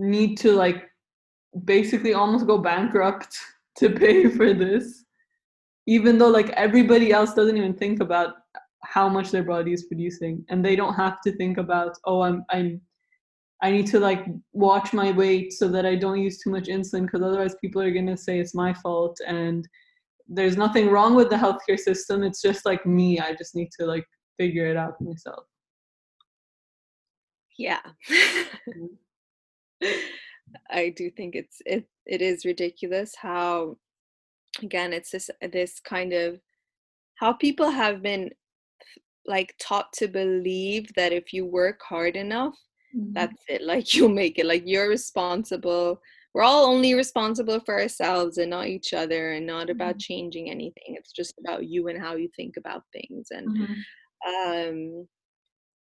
need 0.00 0.36
to 0.36 0.50
like 0.50 0.90
basically 1.64 2.12
almost 2.12 2.44
go 2.44 2.58
bankrupt 2.58 3.38
to 3.78 3.88
pay 3.88 4.28
for 4.28 4.52
this 4.52 5.04
even 5.86 6.18
though 6.18 6.34
like 6.38 6.50
everybody 6.66 7.12
else 7.12 7.34
doesn't 7.34 7.56
even 7.56 7.74
think 7.74 8.00
about 8.00 8.34
how 8.84 9.08
much 9.08 9.30
their 9.30 9.42
body 9.42 9.72
is 9.72 9.84
producing. 9.84 10.44
And 10.48 10.64
they 10.64 10.76
don't 10.76 10.94
have 10.94 11.20
to 11.22 11.32
think 11.36 11.58
about 11.58 11.96
oh 12.04 12.20
i'm 12.22 12.44
i'm 12.50 12.80
I 13.62 13.70
need 13.70 13.86
to 13.88 14.00
like 14.00 14.26
watch 14.52 14.92
my 14.92 15.10
weight 15.10 15.52
so 15.52 15.68
that 15.68 15.86
I 15.86 15.94
don't 15.94 16.20
use 16.20 16.38
too 16.38 16.50
much 16.50 16.64
insulin 16.64 17.02
because 17.02 17.22
otherwise 17.22 17.54
people 17.60 17.80
are 17.80 17.90
going 17.90 18.06
to 18.06 18.16
say 18.16 18.38
it's 18.38 18.54
my 18.54 18.74
fault 18.74 19.18
and 19.26 19.66
there's 20.28 20.56
nothing 20.56 20.90
wrong 20.90 21.14
with 21.14 21.30
the 21.30 21.36
healthcare 21.36 21.78
system 21.78 22.22
it's 22.22 22.40
just 22.42 22.64
like 22.64 22.84
me 22.86 23.20
I 23.20 23.34
just 23.34 23.54
need 23.54 23.70
to 23.78 23.86
like 23.86 24.04
figure 24.38 24.66
it 24.66 24.76
out 24.76 25.00
myself. 25.00 25.44
Yeah. 27.58 27.80
Mm-hmm. 28.10 28.86
I 30.70 30.92
do 30.96 31.10
think 31.10 31.34
it's 31.34 31.60
it 31.66 31.86
it 32.06 32.20
is 32.22 32.44
ridiculous 32.44 33.14
how 33.16 33.76
again 34.62 34.92
it's 34.92 35.10
this 35.10 35.30
this 35.52 35.80
kind 35.80 36.12
of 36.12 36.40
how 37.16 37.32
people 37.32 37.70
have 37.70 38.02
been 38.02 38.30
like 39.26 39.54
taught 39.58 39.92
to 39.94 40.06
believe 40.06 40.92
that 40.94 41.12
if 41.12 41.32
you 41.32 41.46
work 41.46 41.80
hard 41.82 42.14
enough 42.14 42.54
mm-hmm. 42.96 43.12
that's 43.12 43.42
it 43.48 43.62
like 43.62 43.94
you'll 43.94 44.08
make 44.08 44.38
it 44.38 44.46
like 44.46 44.62
you're 44.66 44.88
responsible 44.88 46.00
we're 46.34 46.42
all 46.42 46.66
only 46.66 46.94
responsible 46.94 47.60
for 47.60 47.80
ourselves 47.80 48.38
and 48.38 48.50
not 48.50 48.66
each 48.66 48.92
other 48.92 49.32
and 49.32 49.46
not 49.46 49.70
about 49.70 49.90
mm-hmm. 49.90 50.12
changing 50.12 50.50
anything 50.50 50.96
it's 50.96 51.12
just 51.12 51.34
about 51.38 51.66
you 51.66 51.88
and 51.88 52.00
how 52.00 52.14
you 52.16 52.28
think 52.36 52.56
about 52.56 52.82
things 52.92 53.28
and 53.30 53.48
mm-hmm. 53.48 54.50
um 54.50 55.06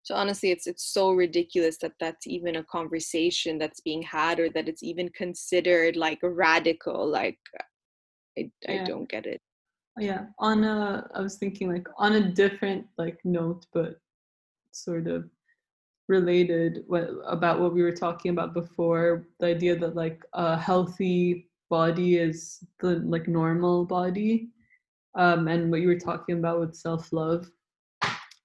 so 0.02 0.14
honestly 0.14 0.50
it's 0.50 0.66
it's 0.66 0.92
so 0.92 1.12
ridiculous 1.12 1.78
that 1.78 1.92
that's 1.98 2.26
even 2.26 2.56
a 2.56 2.64
conversation 2.64 3.58
that's 3.58 3.80
being 3.80 4.02
had 4.02 4.38
or 4.38 4.50
that 4.50 4.68
it's 4.68 4.82
even 4.82 5.08
considered 5.10 5.96
like 5.96 6.18
radical 6.22 7.06
like 7.06 7.38
i, 8.38 8.50
yeah. 8.68 8.82
I 8.82 8.84
don't 8.84 9.08
get 9.08 9.26
it 9.26 9.40
yeah 9.98 10.26
on 10.38 10.64
a 10.64 11.08
i 11.14 11.20
was 11.20 11.36
thinking 11.36 11.72
like 11.72 11.86
on 11.96 12.14
a 12.14 12.32
different 12.32 12.84
like 12.98 13.18
note 13.24 13.66
but 13.72 13.98
sort 14.72 15.06
of 15.06 15.24
related 16.08 16.84
what, 16.86 17.08
about 17.26 17.60
what 17.60 17.72
we 17.72 17.82
were 17.82 17.92
talking 17.92 18.30
about 18.30 18.52
before 18.54 19.26
the 19.40 19.46
idea 19.46 19.76
that 19.76 19.96
like 19.96 20.22
a 20.34 20.56
healthy 20.56 21.48
body 21.70 22.16
is 22.16 22.62
the 22.80 22.96
like 23.06 23.26
normal 23.26 23.84
body 23.84 24.48
um, 25.14 25.48
and 25.48 25.70
what 25.70 25.80
you 25.80 25.88
were 25.88 25.98
talking 25.98 26.38
about 26.38 26.60
with 26.60 26.74
self-love. 26.74 27.48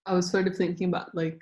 I 0.06 0.13
was 0.13 0.30
sort 0.30 0.48
of 0.48 0.56
thinking 0.56 0.88
about 0.88 1.13
like 1.13 1.41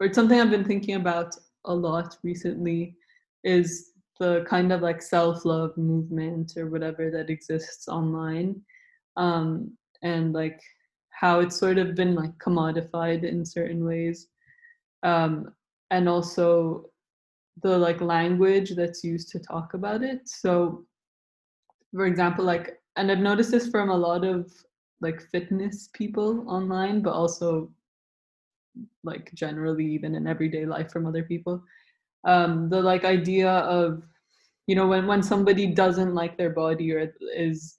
or 0.00 0.12
something 0.12 0.40
i've 0.40 0.50
been 0.50 0.64
thinking 0.64 0.96
about 0.96 1.34
a 1.66 1.74
lot 1.74 2.16
recently 2.22 2.96
is 3.42 3.92
the 4.20 4.44
kind 4.48 4.72
of 4.72 4.80
like 4.80 5.02
self-love 5.02 5.76
movement 5.76 6.52
or 6.56 6.66
whatever 6.66 7.10
that 7.10 7.30
exists 7.30 7.88
online 7.88 8.60
um, 9.16 9.72
and 10.02 10.32
like 10.32 10.60
how 11.10 11.40
it's 11.40 11.56
sort 11.56 11.78
of 11.78 11.94
been 11.94 12.14
like 12.14 12.36
commodified 12.38 13.24
in 13.24 13.44
certain 13.44 13.84
ways 13.84 14.28
um, 15.04 15.54
and 15.90 16.08
also 16.08 16.86
the 17.62 17.78
like 17.78 18.00
language 18.00 18.74
that's 18.74 19.04
used 19.04 19.28
to 19.30 19.38
talk 19.38 19.74
about 19.74 20.02
it. 20.02 20.28
So 20.28 20.84
for 21.94 22.06
example 22.06 22.44
like 22.44 22.80
and 22.96 23.10
i've 23.10 23.18
noticed 23.18 23.52
this 23.52 23.68
from 23.68 23.88
a 23.88 23.96
lot 23.96 24.24
of 24.24 24.52
like 25.00 25.22
fitness 25.30 25.88
people 25.92 26.44
online 26.48 27.00
but 27.00 27.12
also 27.12 27.70
like 29.04 29.32
generally 29.34 29.86
even 29.86 30.14
in 30.14 30.26
everyday 30.26 30.66
life 30.66 30.90
from 30.90 31.06
other 31.06 31.22
people. 31.22 31.62
Um 32.24 32.68
the 32.68 32.80
like 32.80 33.04
idea 33.04 33.50
of 33.50 34.02
you 34.66 34.74
know 34.74 34.86
when 34.86 35.06
when 35.06 35.22
somebody 35.22 35.66
doesn't 35.66 36.14
like 36.14 36.36
their 36.36 36.50
body 36.50 36.92
or 36.92 37.12
is 37.36 37.76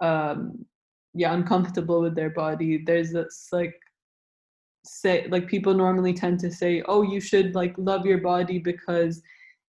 um 0.00 0.64
yeah 1.14 1.34
uncomfortable 1.34 2.00
with 2.02 2.14
their 2.14 2.30
body 2.30 2.82
there's 2.84 3.12
this 3.12 3.48
like 3.50 3.74
say 4.84 5.26
like 5.30 5.46
people 5.46 5.74
normally 5.74 6.12
tend 6.12 6.40
to 6.40 6.50
say 6.50 6.82
oh 6.86 7.02
you 7.02 7.20
should 7.20 7.54
like 7.54 7.74
love 7.78 8.04
your 8.04 8.18
body 8.18 8.58
because 8.58 9.22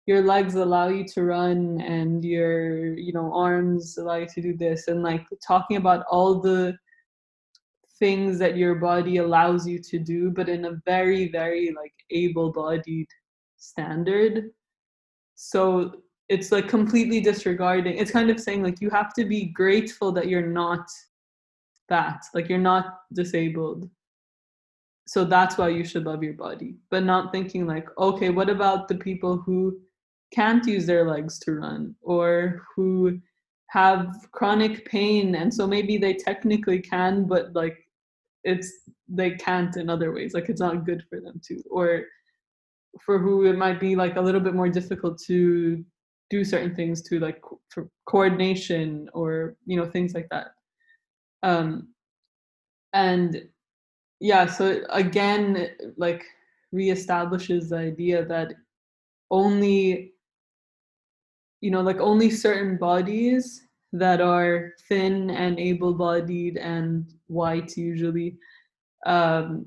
your 0.06 0.22
legs 0.22 0.54
allow 0.54 0.88
you 0.88 1.04
to 1.04 1.22
run 1.22 1.80
and 1.80 2.24
your 2.24 2.96
you 2.98 3.12
know 3.12 3.32
arms 3.32 3.98
allow 3.98 4.16
you 4.16 4.26
to 4.26 4.42
do 4.42 4.56
this. 4.56 4.88
And 4.88 5.02
like 5.02 5.26
talking 5.46 5.76
about 5.76 6.04
all 6.10 6.40
the 6.40 6.76
things 7.98 8.38
that 8.40 8.56
your 8.56 8.74
body 8.74 9.18
allows 9.18 9.66
you 9.66 9.78
to 9.78 9.98
do 9.98 10.30
but 10.30 10.48
in 10.48 10.64
a 10.64 10.80
very 10.84 11.30
very 11.30 11.72
like 11.72 11.94
able-bodied 12.10 13.06
standard. 13.58 14.50
So 15.36 16.02
it's 16.28 16.50
like 16.50 16.68
completely 16.68 17.20
disregarding 17.20 17.96
it's 17.96 18.10
kind 18.10 18.30
of 18.30 18.40
saying 18.40 18.62
like 18.62 18.80
you 18.80 18.90
have 18.90 19.12
to 19.14 19.24
be 19.24 19.46
grateful 19.46 20.10
that 20.12 20.28
you're 20.28 20.46
not 20.46 20.88
that 21.88 22.22
like 22.32 22.48
you're 22.48 22.58
not 22.58 23.00
disabled 23.12 23.88
so 25.06 25.24
that's 25.24 25.58
why 25.58 25.68
you 25.68 25.84
should 25.84 26.04
love 26.04 26.22
your 26.22 26.34
body 26.34 26.76
but 26.90 27.02
not 27.02 27.32
thinking 27.32 27.66
like 27.66 27.86
okay 27.98 28.30
what 28.30 28.48
about 28.48 28.88
the 28.88 28.94
people 28.94 29.38
who 29.38 29.78
can't 30.32 30.66
use 30.66 30.86
their 30.86 31.08
legs 31.08 31.38
to 31.38 31.52
run 31.52 31.94
or 32.00 32.62
who 32.74 33.18
have 33.68 34.14
chronic 34.32 34.84
pain 34.86 35.34
and 35.34 35.52
so 35.52 35.66
maybe 35.66 35.96
they 35.96 36.14
technically 36.14 36.80
can 36.80 37.26
but 37.26 37.52
like 37.54 37.76
it's 38.44 38.70
they 39.08 39.32
can't 39.32 39.76
in 39.76 39.90
other 39.90 40.12
ways 40.12 40.34
like 40.34 40.48
it's 40.48 40.60
not 40.60 40.84
good 40.84 41.02
for 41.08 41.20
them 41.20 41.40
to 41.44 41.62
or 41.70 42.04
for 43.04 43.18
who 43.18 43.46
it 43.46 43.56
might 43.56 43.80
be 43.80 43.96
like 43.96 44.16
a 44.16 44.20
little 44.20 44.40
bit 44.40 44.54
more 44.54 44.68
difficult 44.68 45.18
to 45.18 45.84
do 46.30 46.44
certain 46.44 46.74
things 46.74 47.02
to 47.02 47.18
like 47.18 47.40
for 47.68 47.88
coordination 48.06 49.08
or 49.12 49.56
you 49.66 49.76
know 49.76 49.86
things 49.86 50.14
like 50.14 50.28
that. 50.30 50.48
Um 51.42 51.88
and 52.94 53.42
yeah 54.22 54.46
so 54.46 54.80
again 54.90 55.68
like 55.96 56.24
reestablishes 56.72 57.68
the 57.68 57.76
idea 57.76 58.24
that 58.24 58.54
only 59.32 60.12
you 61.60 61.70
know 61.72 61.82
like 61.82 61.98
only 61.98 62.30
certain 62.30 62.78
bodies 62.78 63.66
that 63.92 64.20
are 64.20 64.72
thin 64.88 65.28
and 65.30 65.58
able-bodied 65.58 66.56
and 66.56 67.12
white 67.26 67.76
usually 67.76 68.38
um, 69.06 69.66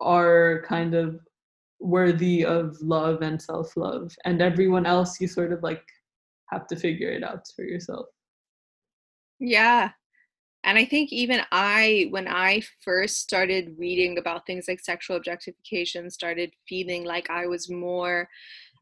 are 0.00 0.64
kind 0.66 0.94
of 0.94 1.18
worthy 1.80 2.44
of 2.44 2.80
love 2.80 3.20
and 3.22 3.42
self-love 3.42 4.16
and 4.24 4.40
everyone 4.40 4.86
else 4.86 5.20
you 5.20 5.26
sort 5.26 5.52
of 5.52 5.62
like 5.62 5.82
have 6.46 6.68
to 6.68 6.76
figure 6.76 7.10
it 7.10 7.24
out 7.24 7.44
for 7.54 7.64
yourself. 7.64 8.06
Yeah 9.40 9.90
and 10.68 10.78
i 10.78 10.84
think 10.84 11.12
even 11.12 11.40
i 11.50 12.06
when 12.10 12.28
i 12.28 12.62
first 12.82 13.16
started 13.18 13.74
reading 13.78 14.18
about 14.18 14.46
things 14.46 14.66
like 14.68 14.80
sexual 14.80 15.16
objectification 15.16 16.10
started 16.10 16.52
feeling 16.68 17.04
like 17.04 17.28
i 17.30 17.46
was 17.46 17.70
more 17.70 18.28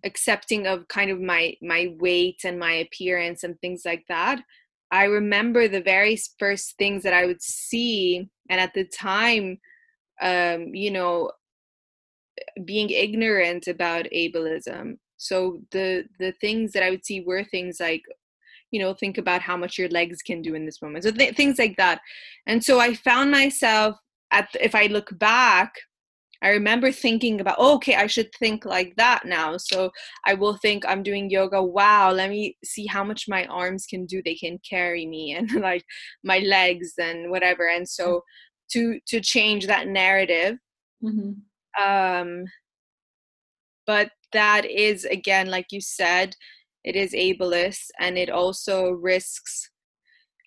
accepting 0.04 0.66
of 0.66 0.86
kind 0.88 1.10
of 1.10 1.20
my 1.20 1.54
my 1.62 1.94
weight 1.98 2.40
and 2.44 2.58
my 2.58 2.72
appearance 2.72 3.44
and 3.44 3.58
things 3.60 3.82
like 3.84 4.04
that 4.08 4.42
i 4.90 5.04
remember 5.04 5.68
the 5.68 5.80
very 5.80 6.18
first 6.38 6.76
things 6.76 7.02
that 7.02 7.14
i 7.14 7.24
would 7.24 7.40
see 7.40 8.28
and 8.50 8.60
at 8.60 8.74
the 8.74 8.84
time 8.84 9.58
um 10.20 10.74
you 10.74 10.90
know 10.90 11.30
being 12.64 12.90
ignorant 12.90 13.66
about 13.68 14.06
ableism. 14.14 14.98
So 15.16 15.62
the 15.70 16.04
the 16.18 16.32
things 16.40 16.72
that 16.72 16.82
i 16.82 16.90
would 16.90 17.04
see 17.04 17.20
were 17.20 17.44
things 17.44 17.78
like 17.80 18.02
you 18.70 18.80
know 18.80 18.94
think 18.94 19.18
about 19.18 19.40
how 19.40 19.56
much 19.56 19.78
your 19.78 19.88
legs 19.88 20.22
can 20.22 20.42
do 20.42 20.54
in 20.54 20.66
this 20.66 20.82
moment 20.82 21.04
so 21.04 21.10
th- 21.10 21.36
things 21.36 21.58
like 21.58 21.76
that 21.76 22.00
and 22.46 22.62
so 22.62 22.80
i 22.80 22.94
found 22.94 23.30
myself 23.30 23.96
at 24.32 24.48
if 24.60 24.74
i 24.74 24.86
look 24.86 25.16
back 25.18 25.72
I 26.42 26.50
remember 26.50 26.92
thinking 26.92 27.40
about, 27.40 27.56
oh, 27.58 27.76
okay, 27.76 27.94
I 27.94 28.06
should 28.06 28.30
think 28.38 28.64
like 28.64 28.94
that 28.96 29.24
now. 29.24 29.56
So 29.56 29.90
I 30.24 30.34
will 30.34 30.56
think 30.58 30.84
I'm 30.86 31.02
doing 31.02 31.30
yoga. 31.30 31.62
Wow, 31.62 32.12
let 32.12 32.30
me 32.30 32.56
see 32.64 32.86
how 32.86 33.02
much 33.02 33.24
my 33.26 33.46
arms 33.46 33.86
can 33.86 34.06
do. 34.06 34.22
They 34.22 34.34
can 34.34 34.58
carry 34.68 35.06
me 35.06 35.32
and 35.38 35.50
like 35.52 35.84
my 36.22 36.38
legs 36.38 36.92
and 36.98 37.30
whatever. 37.30 37.68
And 37.68 37.88
so 37.88 38.22
to 38.72 39.00
to 39.06 39.20
change 39.20 39.66
that 39.66 39.88
narrative. 39.88 40.58
Mm-hmm. 41.02 41.82
Um, 41.82 42.44
but 43.86 44.10
that 44.32 44.64
is 44.66 45.04
again, 45.04 45.48
like 45.50 45.66
you 45.70 45.80
said, 45.80 46.34
it 46.86 46.96
is 46.96 47.12
ableist 47.12 47.88
and 48.00 48.16
it 48.16 48.30
also 48.30 48.90
risks, 48.90 49.70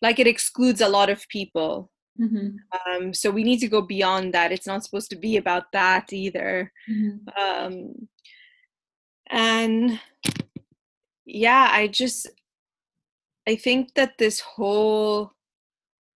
like 0.01 0.17
it 0.17 0.25
excludes 0.25 0.81
a 0.81 0.89
lot 0.89 1.11
of 1.11 1.27
people 1.29 1.91
Mm-hmm. 2.19 2.91
Um, 2.91 3.13
so 3.13 3.31
we 3.31 3.43
need 3.43 3.59
to 3.59 3.67
go 3.67 3.81
beyond 3.81 4.33
that. 4.33 4.51
It's 4.51 4.67
not 4.67 4.83
supposed 4.83 5.09
to 5.11 5.15
be 5.15 5.37
about 5.37 5.71
that 5.71 6.11
either. 6.11 6.71
Mm-hmm. 6.89 7.41
Um, 7.41 8.07
and 9.29 9.99
yeah, 11.25 11.69
I 11.71 11.87
just, 11.87 12.27
I 13.47 13.55
think 13.55 13.93
that 13.93 14.17
this 14.17 14.41
whole 14.41 15.31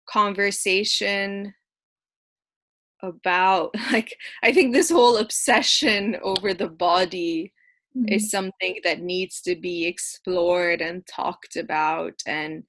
conversation 0.09 1.53
about, 3.01 3.73
like, 3.91 4.17
I 4.43 4.51
think 4.51 4.73
this 4.73 4.89
whole 4.89 5.17
obsession 5.17 6.17
over 6.21 6.53
the 6.53 6.69
body 6.69 7.53
mm-hmm. 7.95 8.11
is 8.13 8.29
something 8.29 8.79
that 8.83 9.01
needs 9.01 9.41
to 9.41 9.55
be 9.55 9.85
explored 9.85 10.81
and 10.81 11.05
talked 11.07 11.55
about 11.55 12.21
and 12.25 12.63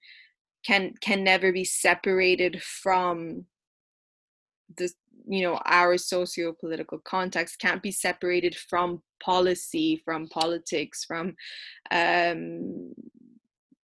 can 0.64 0.94
can 1.00 1.22
never 1.22 1.52
be 1.52 1.64
separated 1.64 2.62
from 2.62 3.44
the 4.76 4.90
you 5.26 5.42
know 5.42 5.58
our 5.64 5.96
socio-political 5.96 6.98
context 7.04 7.58
can't 7.58 7.82
be 7.82 7.90
separated 7.90 8.54
from 8.54 9.02
policy 9.22 10.00
from 10.04 10.28
politics 10.28 11.04
from 11.04 11.34
um 11.90 12.92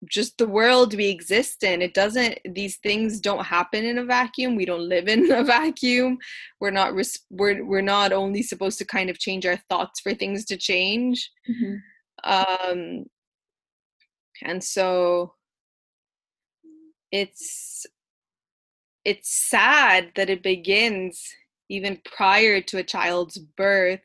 just 0.09 0.37
the 0.37 0.47
world 0.47 0.93
we 0.95 1.07
exist 1.07 1.63
in. 1.63 1.81
It 1.81 1.93
doesn't 1.93 2.39
these 2.45 2.77
things 2.77 3.19
don't 3.19 3.45
happen 3.45 3.85
in 3.85 3.97
a 3.99 4.05
vacuum. 4.05 4.55
We 4.55 4.65
don't 4.65 4.89
live 4.89 5.07
in 5.07 5.31
a 5.31 5.43
vacuum. 5.43 6.17
We're 6.59 6.71
not 6.71 6.93
res- 6.93 7.25
we're 7.29 7.65
we're 7.65 7.81
not 7.81 8.11
only 8.11 8.43
supposed 8.43 8.77
to 8.79 8.85
kind 8.85 9.09
of 9.09 9.19
change 9.19 9.45
our 9.45 9.57
thoughts 9.69 9.99
for 9.99 10.13
things 10.13 10.45
to 10.45 10.57
change. 10.57 11.31
Mm-hmm. 11.49 12.31
um 12.31 13.05
and 14.43 14.63
so 14.63 15.33
it's 17.11 17.85
it's 19.05 19.29
sad 19.49 20.11
that 20.15 20.29
it 20.29 20.43
begins 20.43 21.23
even 21.69 22.01
prior 22.03 22.61
to 22.61 22.77
a 22.77 22.83
child's 22.83 23.37
birth 23.37 24.01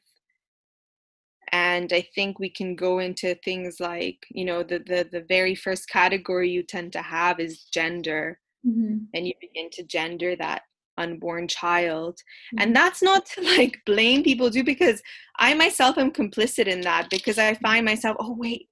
and 1.54 1.92
i 1.92 2.02
think 2.14 2.38
we 2.38 2.50
can 2.50 2.74
go 2.74 2.98
into 2.98 3.34
things 3.44 3.78
like 3.78 4.18
you 4.30 4.44
know 4.44 4.62
the 4.62 4.78
the, 4.80 5.08
the 5.12 5.24
very 5.28 5.54
first 5.54 5.88
category 5.88 6.50
you 6.50 6.62
tend 6.62 6.92
to 6.92 7.00
have 7.00 7.38
is 7.38 7.64
gender 7.72 8.38
mm-hmm. 8.66 8.96
and 9.14 9.26
you 9.26 9.32
begin 9.40 9.70
to 9.70 9.84
gender 9.84 10.34
that 10.34 10.62
unborn 10.98 11.46
child 11.46 12.14
mm-hmm. 12.16 12.62
and 12.62 12.74
that's 12.74 13.02
not 13.02 13.24
to 13.24 13.40
like 13.56 13.80
blame 13.86 14.22
people 14.22 14.50
do 14.50 14.64
because 14.64 15.00
i 15.38 15.54
myself 15.54 15.96
am 15.96 16.10
complicit 16.10 16.66
in 16.66 16.80
that 16.80 17.08
because 17.08 17.38
i 17.38 17.54
find 17.54 17.84
myself 17.84 18.16
oh 18.18 18.34
wait 18.36 18.68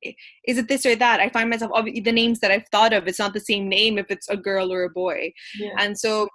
is 0.46 0.58
it 0.58 0.68
this 0.68 0.84
or 0.84 0.96
that 0.96 1.20
i 1.20 1.28
find 1.28 1.48
myself 1.48 1.70
oh, 1.74 1.82
the 1.82 2.12
names 2.12 2.40
that 2.40 2.50
i've 2.50 2.68
thought 2.72 2.92
of 2.92 3.06
it's 3.06 3.18
not 3.18 3.32
the 3.32 3.40
same 3.40 3.68
name 3.68 3.96
if 3.96 4.06
it's 4.10 4.28
a 4.28 4.36
girl 4.36 4.72
or 4.72 4.84
a 4.84 4.90
boy 4.90 5.32
yeah. 5.58 5.74
and 5.78 5.98
so 5.98 6.28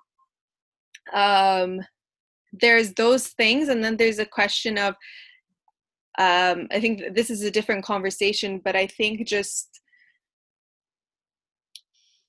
um 1.14 1.80
there's 2.54 2.94
those 2.94 3.28
things 3.28 3.68
and 3.68 3.84
then 3.84 3.98
there's 3.98 4.20
a 4.20 4.26
question 4.26 4.78
of 4.78 4.96
um 6.18 6.68
i 6.72 6.80
think 6.80 7.02
this 7.14 7.30
is 7.30 7.44
a 7.44 7.52
different 7.52 7.84
conversation 7.84 8.60
but 8.64 8.76
i 8.76 8.88
think 8.88 9.26
just 9.28 9.82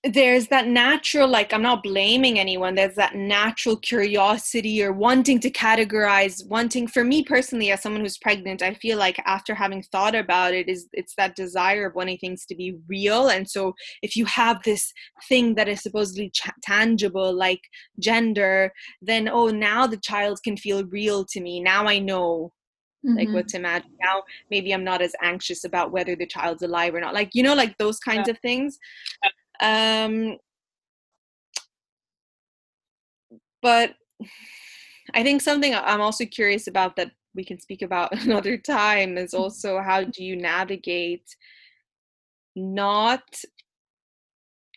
there's 0.05 0.47
that 0.47 0.68
natural 0.68 1.26
like 1.28 1.53
i'm 1.53 1.62
not 1.62 1.82
blaming 1.82 2.39
anyone 2.39 2.76
there's 2.76 2.95
that 2.95 3.16
natural 3.16 3.76
curiosity 3.76 4.80
or 4.80 4.93
wanting 4.93 5.41
to 5.41 5.51
categorize 5.51 6.47
wanting 6.47 6.86
for 6.86 7.03
me 7.03 7.24
personally 7.24 7.72
as 7.72 7.82
someone 7.82 8.01
who's 8.01 8.16
pregnant 8.16 8.62
i 8.62 8.72
feel 8.74 8.97
like 8.97 9.18
after 9.26 9.57
having 9.57 9.82
thought 9.82 10.14
about 10.14 10.55
it 10.55 10.68
is 10.68 10.86
it's 10.93 11.14
that 11.16 11.34
desire 11.34 11.86
of 11.86 11.97
wanting 11.97 12.16
things 12.18 12.47
to 12.47 12.55
be 12.55 12.76
real. 12.86 13.28
And 13.28 13.49
so 13.49 13.74
if 14.03 14.14
you 14.14 14.24
have 14.26 14.62
this 14.62 14.93
thing 15.28 15.57
that 15.57 15.68
is 15.68 15.82
supposedly 15.82 16.30
ch- 16.30 16.49
tangible 16.62 17.32
like 17.32 17.61
gender 17.99 18.72
then 19.03 19.28
oh 19.28 19.49
now 19.49 19.89
the 19.89 19.97
child 19.97 20.39
can 20.45 20.57
feel 20.57 20.84
real 20.86 21.24
to 21.30 21.41
me. 21.41 21.61
Now 21.61 21.86
i 21.86 21.99
know 21.99 22.53
mm-hmm. 23.07 23.33
what 23.33 23.49
to 23.49 23.57
imagine 23.57 23.91
now 24.03 24.23
maybe 24.51 24.73
i'm 24.73 24.85
not 24.85 25.01
as 25.01 25.15
anxious 25.23 25.65
about 25.65 25.93
whether 25.93 26.17
the 26.17 26.27
child's 26.27 26.63
alive 26.63 26.95
or 26.95 27.01
not 27.01 27.15
like 27.15 27.31
you 27.33 27.43
know 27.43 27.55
like 27.55 27.77
those 27.79 27.99
kinds 27.99 28.27
yeah. 28.27 28.33
of 28.33 28.39
things 28.41 28.79
um, 29.61 30.39
but 33.63 33.95
I 35.15 35.23
think 35.23 35.43
something 35.43 35.75
I'm 35.75 36.01
also 36.01 36.25
curious 36.25 36.67
about 36.67 36.97
that 36.97 37.13
we 37.35 37.45
can 37.45 37.61
speak 37.61 37.83
about 37.83 38.13
another 38.25 38.57
time 38.57 39.19
is 39.19 39.35
also 39.35 39.81
how 39.81 40.05
do 40.05 40.25
you 40.25 40.37
navigate 40.37 41.25
not 42.55 43.23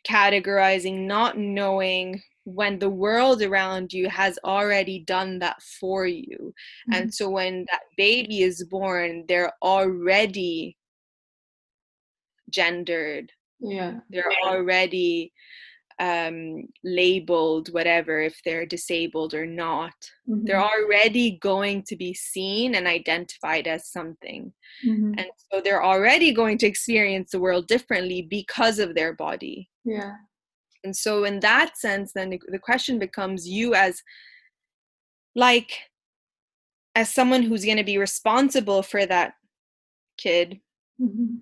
categorizing, 0.08 1.06
not 1.06 1.38
knowing 1.38 2.22
when 2.46 2.80
the 2.80 2.89
world 2.89 3.42
around 3.42 3.94
you 3.94 4.10
has 4.10 4.39
already 4.44 5.00
done 5.00 5.39
that 5.39 5.62
for 5.80 6.06
you. 6.06 6.38
Mm-hmm. 6.39 6.94
And 6.94 7.14
so 7.14 7.30
when 7.30 7.66
that 7.72 7.82
baby 7.98 8.42
is 8.42 8.64
born, 8.66 9.26
they're 9.28 9.54
already 9.62 10.78
gendered. 12.50 13.32
Yeah. 13.60 14.00
They're 14.10 14.34
already 14.44 15.32
um, 16.02 16.68
labeled 16.84 17.72
whatever 17.74 18.22
if 18.22 18.42
they're 18.44 18.66
disabled 18.66 19.36
or 19.36 19.46
not 19.46 19.94
mm-hmm. 20.28 20.46
they're 20.46 20.64
already 20.64 21.38
going 21.38 21.84
to 21.84 21.96
be 21.96 22.12
seen 22.12 22.74
and 22.74 22.88
identified 22.88 23.68
as 23.68 23.88
something 23.88 24.52
mm-hmm. 24.84 25.14
and 25.18 25.28
so 25.52 25.62
they're 25.62 25.84
already 25.84 26.34
going 26.34 26.58
to 26.58 26.66
experience 26.66 27.30
the 27.30 27.39
world 27.39 27.68
differently 27.68 28.24
because 28.24 28.80
of 28.80 28.96
their 28.96 29.14
body 29.14 29.70
yeah 29.86 30.14
and 30.84 30.96
so 30.96 31.24
in 31.24 31.40
that 31.40 31.78
sense 31.78 32.12
then 32.14 32.38
the 32.48 32.60
question 32.60 33.00
becomes 33.00 33.48
you 33.48 33.74
as 33.74 34.02
like 35.36 35.72
as 36.96 37.14
someone 37.14 37.42
who's 37.42 37.66
going 37.66 37.78
to 37.78 37.84
be 37.84 37.98
responsible 37.98 38.84
for 38.84 39.06
that 39.06 39.34
kid 40.18 40.60
mm-hmm. 41.02 41.36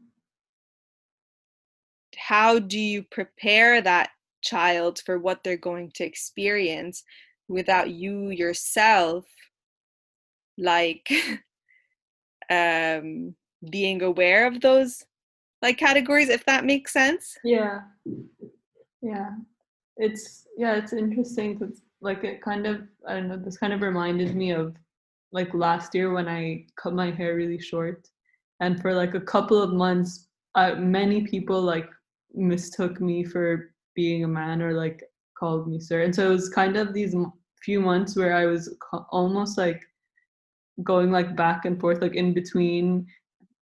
how 2.17 2.59
do 2.59 2.79
you 2.79 3.03
prepare 3.03 3.81
that 3.81 4.09
child 4.41 5.01
for 5.05 5.17
what 5.17 5.43
they're 5.43 5.57
going 5.57 5.91
to 5.93 6.05
experience 6.05 7.03
without 7.47 7.89
you 7.89 8.29
yourself 8.29 9.25
like 10.57 11.11
um 12.49 13.35
being 13.69 14.01
aware 14.01 14.47
of 14.47 14.61
those 14.61 15.03
like 15.61 15.77
categories 15.77 16.29
if 16.29 16.45
that 16.45 16.63
makes 16.63 16.93
sense 16.93 17.35
yeah 17.43 17.79
yeah. 19.01 19.31
It's 19.97 20.47
yeah 20.57 20.75
it's 20.75 20.93
interesting 20.93 21.57
because 21.57 21.81
like 22.01 22.23
it 22.23 22.41
kind 22.41 22.65
of 22.65 22.81
i 23.07 23.13
don't 23.13 23.27
know 23.27 23.37
this 23.37 23.57
kind 23.57 23.73
of 23.73 23.81
reminded 23.81 24.33
me 24.35 24.51
of 24.51 24.75
like 25.33 25.53
last 25.53 25.93
year 25.93 26.13
when 26.13 26.27
i 26.27 26.65
cut 26.81 26.93
my 26.93 27.11
hair 27.11 27.35
really 27.35 27.59
short. 27.59 28.07
And 28.61 28.81
for 28.81 28.93
like 28.93 29.13
a 29.15 29.21
couple 29.21 29.61
of 29.61 29.73
months 29.73 30.27
uh, 30.55 30.75
many 30.75 31.21
people 31.21 31.61
like 31.61 31.89
mistook 32.33 32.99
me 32.99 33.23
for 33.23 33.73
being 33.95 34.23
a 34.23 34.27
man 34.27 34.61
or 34.61 34.73
like 34.73 35.03
called 35.37 35.67
me 35.67 35.79
sir. 35.79 36.01
And 36.03 36.15
so 36.15 36.27
it 36.27 36.33
was 36.33 36.49
kind 36.49 36.77
of 36.77 36.93
these 36.93 37.15
few 37.63 37.81
months 37.81 38.15
where 38.15 38.33
i 38.33 38.45
was 38.45 38.73
almost 39.09 39.57
like 39.57 39.81
going 40.83 41.11
like 41.11 41.35
back 41.35 41.65
and 41.65 41.79
forth 41.79 42.01
like 42.01 42.15
in 42.15 42.33
between 42.33 43.05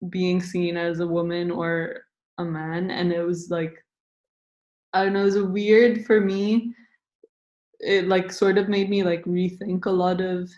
being 0.10 0.42
seen 0.42 0.76
as 0.76 1.00
a 1.00 1.08
woman 1.08 1.52
or 1.52 2.02
a 2.40 2.44
man. 2.44 2.92
And 2.92 3.12
it 3.12 3.22
was 3.22 3.50
like 3.50 3.85
i 4.96 5.04
don't 5.04 5.14
know 5.14 5.22
it 5.22 5.26
was 5.26 5.40
weird 5.40 6.06
for 6.06 6.22
me. 6.22 6.74
It 7.82 8.08
like 8.08 8.32
sort 8.32 8.58
of 8.58 8.70
made 8.70 8.90
me 8.90 9.04
like 9.04 9.24
rethink 9.26 9.86
a 9.86 9.92
lot 9.92 10.22
of 10.22 10.50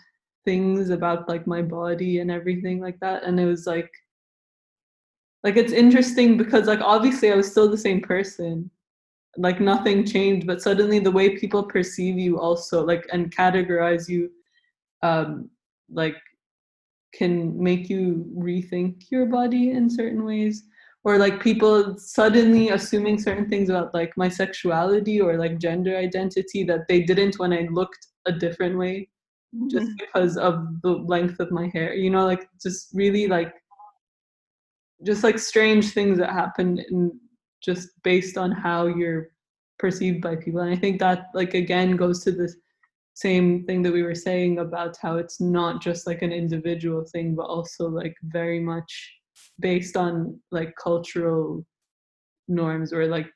things 0.44 0.90
about 0.90 1.28
like 1.28 1.46
my 1.46 1.60
body 1.60 2.20
and 2.20 2.30
everything 2.30 2.80
like 2.80 2.98
that 3.00 3.24
and 3.24 3.38
it 3.38 3.44
was 3.44 3.66
like 3.66 3.90
like 5.42 5.56
it's 5.56 5.72
interesting 5.72 6.36
because 6.36 6.66
like 6.66 6.80
obviously 6.80 7.30
i 7.30 7.34
was 7.34 7.50
still 7.50 7.70
the 7.70 7.76
same 7.76 8.00
person. 8.00 8.70
Like 9.36 9.60
nothing 9.60 10.04
changed 10.06 10.46
but 10.46 10.62
suddenly 10.62 10.98
the 11.00 11.10
way 11.10 11.36
people 11.36 11.62
perceive 11.62 12.18
you 12.18 12.40
also 12.40 12.84
like 12.84 13.06
and 13.12 13.34
categorize 13.34 14.08
you 14.08 14.30
um 15.02 15.50
like 15.90 16.16
can 17.12 17.60
make 17.62 17.88
you 17.88 18.26
rethink 18.36 19.10
your 19.10 19.26
body 19.26 19.70
in 19.70 19.90
certain 19.90 20.24
ways 20.24 20.64
or 21.04 21.18
like 21.18 21.40
people 21.40 21.96
suddenly 21.98 22.70
assuming 22.70 23.18
certain 23.18 23.48
things 23.48 23.68
about 23.68 23.94
like 23.94 24.16
my 24.16 24.28
sexuality 24.28 25.20
or 25.20 25.38
like 25.38 25.58
gender 25.58 25.96
identity 25.96 26.64
that 26.64 26.86
they 26.88 27.02
didn't 27.02 27.38
when 27.38 27.52
i 27.52 27.66
looked 27.70 28.06
a 28.26 28.32
different 28.32 28.76
way 28.76 29.08
just 29.70 29.86
mm-hmm. 29.86 29.94
because 29.98 30.36
of 30.36 30.66
the 30.82 30.90
length 30.90 31.40
of 31.40 31.50
my 31.50 31.68
hair 31.68 31.94
you 31.94 32.10
know 32.10 32.26
like 32.26 32.48
just 32.60 32.88
really 32.92 33.26
like 33.26 33.54
just 35.06 35.24
like 35.24 35.38
strange 35.38 35.92
things 35.92 36.18
that 36.18 36.30
happen 36.30 36.78
in 36.90 37.18
just 37.62 37.88
based 38.04 38.36
on 38.36 38.50
how 38.50 38.86
you're 38.86 39.28
perceived 39.78 40.20
by 40.20 40.36
people 40.36 40.60
and 40.60 40.70
i 40.70 40.76
think 40.76 40.98
that 40.98 41.26
like 41.34 41.54
again 41.54 41.96
goes 41.96 42.22
to 42.22 42.32
the 42.32 42.52
same 43.14 43.64
thing 43.64 43.82
that 43.82 43.92
we 43.92 44.02
were 44.02 44.14
saying 44.14 44.58
about 44.58 44.96
how 45.00 45.16
it's 45.16 45.40
not 45.40 45.82
just 45.82 46.06
like 46.06 46.22
an 46.22 46.32
individual 46.32 47.04
thing 47.10 47.34
but 47.34 47.46
also 47.46 47.88
like 47.88 48.14
very 48.22 48.60
much 48.60 49.17
based 49.60 49.96
on 49.96 50.40
like 50.50 50.74
cultural 50.82 51.64
norms 52.48 52.92
or 52.92 53.06
like 53.06 53.30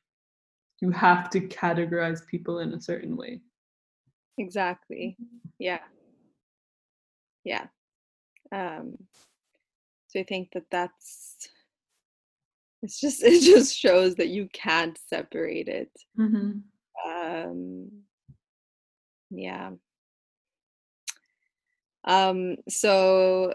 you 0.80 0.90
have 0.90 1.30
to 1.30 1.40
categorize 1.40 2.26
people 2.26 2.58
in 2.58 2.72
a 2.74 2.80
certain 2.80 3.16
way. 3.16 3.40
Exactly. 4.38 5.16
Yeah. 5.58 5.80
Yeah. 7.44 7.66
Um 8.50 8.96
so 10.08 10.20
i 10.20 10.24
think 10.24 10.50
that 10.52 10.64
that's 10.70 11.48
it's 12.82 13.00
just 13.00 13.22
it 13.22 13.40
just 13.42 13.76
shows 13.76 14.14
that 14.16 14.28
you 14.28 14.48
can't 14.52 14.98
separate 15.08 15.68
it. 15.68 15.90
Mm-hmm. 16.18 17.10
um 17.10 17.90
yeah. 19.30 19.70
Um 22.04 22.56
so 22.68 23.54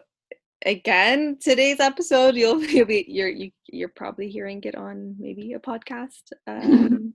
again 0.67 1.37
today's 1.41 1.79
episode 1.79 2.35
you'll, 2.35 2.61
you'll 2.63 2.85
be 2.85 3.05
you're 3.07 3.29
you, 3.29 3.47
are 3.47 3.51
you 3.67 3.85
are 3.85 3.93
probably 3.95 4.29
hearing 4.29 4.61
it 4.63 4.75
on 4.75 5.15
maybe 5.17 5.53
a 5.53 5.59
podcast 5.59 6.21
um, 6.45 7.13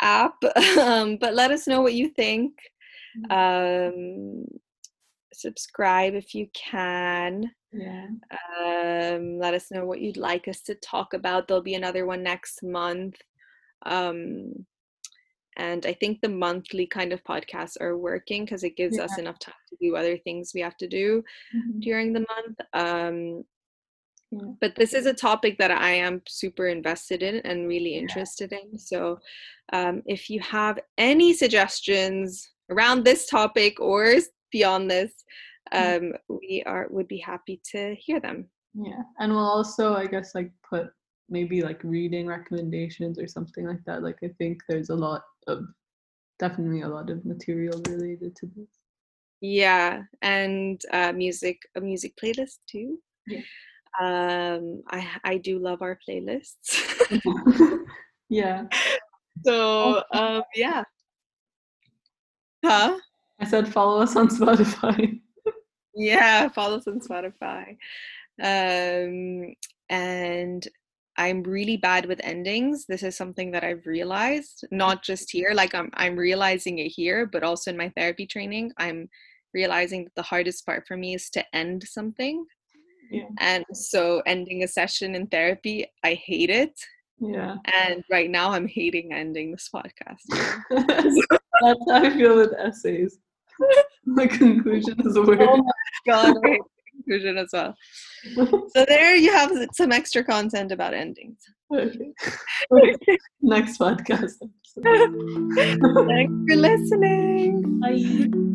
app 0.00 0.34
um, 0.78 1.16
but 1.18 1.34
let 1.34 1.50
us 1.50 1.66
know 1.66 1.82
what 1.82 1.94
you 1.94 2.08
think 2.08 2.54
mm-hmm. 3.16 4.42
um 4.42 4.44
subscribe 5.32 6.14
if 6.14 6.34
you 6.34 6.48
can 6.54 7.50
yeah. 7.72 8.06
Um, 8.60 9.38
let 9.38 9.54
us 9.54 9.70
know 9.70 9.86
what 9.86 10.00
you'd 10.00 10.18
like 10.18 10.46
us 10.46 10.60
to 10.62 10.74
talk 10.74 11.14
about. 11.14 11.48
There'll 11.48 11.62
be 11.62 11.74
another 11.74 12.04
one 12.04 12.22
next 12.22 12.62
month. 12.62 13.16
Um, 13.86 14.66
and 15.56 15.84
I 15.86 15.92
think 15.92 16.20
the 16.20 16.28
monthly 16.28 16.86
kind 16.86 17.12
of 17.12 17.22
podcasts 17.24 17.80
are 17.80 17.96
working 17.96 18.44
because 18.44 18.64
it 18.64 18.76
gives 18.76 18.96
yeah. 18.96 19.04
us 19.04 19.18
enough 19.18 19.38
time 19.38 19.54
to 19.68 19.76
do 19.80 19.96
other 19.96 20.16
things 20.16 20.52
we 20.54 20.60
have 20.60 20.76
to 20.78 20.88
do 20.88 21.22
mm-hmm. 21.54 21.80
during 21.80 22.12
the 22.12 22.20
month. 22.20 22.60
Um, 22.72 23.44
yeah. 24.30 24.52
But 24.60 24.74
this 24.76 24.94
is 24.94 25.06
a 25.06 25.12
topic 25.12 25.58
that 25.58 25.70
I 25.70 25.90
am 25.90 26.22
super 26.26 26.68
invested 26.68 27.22
in 27.22 27.36
and 27.40 27.68
really 27.68 27.96
interested 27.96 28.52
in. 28.52 28.78
So, 28.78 29.18
um, 29.74 30.02
if 30.06 30.30
you 30.30 30.40
have 30.40 30.78
any 30.96 31.34
suggestions 31.34 32.50
around 32.70 33.04
this 33.04 33.26
topic 33.26 33.78
or 33.78 34.14
beyond 34.50 34.90
this, 34.90 35.12
Mm. 35.72 36.12
um, 36.12 36.12
we 36.28 36.62
are 36.66 36.86
would 36.90 37.08
be 37.08 37.18
happy 37.18 37.60
to 37.72 37.94
hear 37.94 38.20
them. 38.20 38.48
Yeah, 38.74 39.02
and 39.18 39.32
we'll 39.32 39.40
also, 39.44 39.94
I 39.94 40.06
guess, 40.06 40.34
like 40.34 40.50
put 40.68 40.90
maybe 41.28 41.62
like 41.62 41.82
reading 41.82 42.26
recommendations 42.26 43.18
or 43.18 43.26
something 43.26 43.66
like 43.66 43.82
that. 43.86 44.02
Like 44.02 44.18
I 44.22 44.28
think 44.38 44.62
there's 44.68 44.90
a 44.90 44.94
lot 44.94 45.22
of 45.46 45.64
definitely 46.38 46.82
a 46.82 46.88
lot 46.88 47.10
of 47.10 47.24
material 47.24 47.80
related 47.88 48.36
to 48.36 48.46
this. 48.56 48.68
Yeah, 49.40 50.02
and 50.22 50.80
uh, 50.92 51.12
music, 51.12 51.60
a 51.76 51.80
music 51.80 52.14
playlist 52.22 52.58
too. 52.66 52.98
Yeah. 53.26 53.40
Um, 54.00 54.82
I 54.88 55.06
I 55.24 55.36
do 55.38 55.58
love 55.58 55.82
our 55.82 55.98
playlists. 56.08 56.78
yeah. 58.28 58.64
So 59.44 60.02
um, 60.12 60.42
yeah. 60.54 60.84
Huh? 62.62 62.98
I 63.40 63.44
said 63.46 63.66
follow 63.66 64.00
us 64.02 64.14
on 64.14 64.28
Spotify 64.28 65.20
yeah, 65.94 66.48
follow 66.48 66.78
us 66.78 66.86
on 66.86 67.00
Spotify. 67.00 67.76
Um, 68.42 69.54
and 69.88 70.66
I'm 71.16 71.42
really 71.42 71.76
bad 71.76 72.06
with 72.06 72.20
endings. 72.24 72.86
This 72.86 73.02
is 73.02 73.16
something 73.16 73.50
that 73.52 73.64
I've 73.64 73.86
realized, 73.86 74.64
not 74.70 74.98
mm-hmm. 74.98 75.12
just 75.12 75.30
here, 75.30 75.52
like 75.54 75.74
I'm 75.74 75.90
I'm 75.94 76.16
realizing 76.16 76.78
it 76.78 76.88
here, 76.88 77.26
but 77.26 77.42
also 77.42 77.70
in 77.70 77.76
my 77.76 77.90
therapy 77.96 78.26
training. 78.26 78.72
I'm 78.78 79.08
realizing 79.54 80.04
that 80.04 80.14
the 80.14 80.22
hardest 80.22 80.64
part 80.64 80.86
for 80.86 80.96
me 80.96 81.14
is 81.14 81.28
to 81.30 81.44
end 81.54 81.84
something. 81.84 82.44
Yeah. 83.10 83.28
And 83.40 83.64
so 83.74 84.22
ending 84.26 84.62
a 84.62 84.68
session 84.68 85.14
in 85.14 85.26
therapy, 85.26 85.86
I 86.02 86.14
hate 86.14 86.48
it. 86.48 86.80
Yeah. 87.18 87.56
And 87.78 88.02
right 88.10 88.30
now 88.30 88.52
I'm 88.52 88.66
hating 88.66 89.12
ending 89.12 89.52
this 89.52 89.68
podcast. 89.72 90.22
That's 90.70 91.26
how 91.60 91.76
I 91.88 92.10
feel 92.10 92.36
with 92.36 92.52
essays. 92.58 93.18
the 94.06 94.28
conclusion 94.28 95.00
is 95.06 95.16
a 95.16 95.22
word. 95.22 95.42
Oh 95.42 95.58
my 95.58 95.72
god, 96.06 96.36
conclusion 97.02 97.38
as 97.38 97.48
well. 97.52 97.74
so 98.36 98.84
there 98.86 99.16
you 99.16 99.32
have 99.32 99.52
some 99.72 99.92
extra 99.92 100.24
content 100.24 100.72
about 100.72 100.94
endings. 100.94 101.38
Okay. 101.74 102.12
okay. 102.72 103.18
Next 103.40 103.78
podcast. 103.78 104.34
Thanks 104.82 106.34
for 106.48 106.56
listening. 106.56 107.80
Bye. 107.80 108.51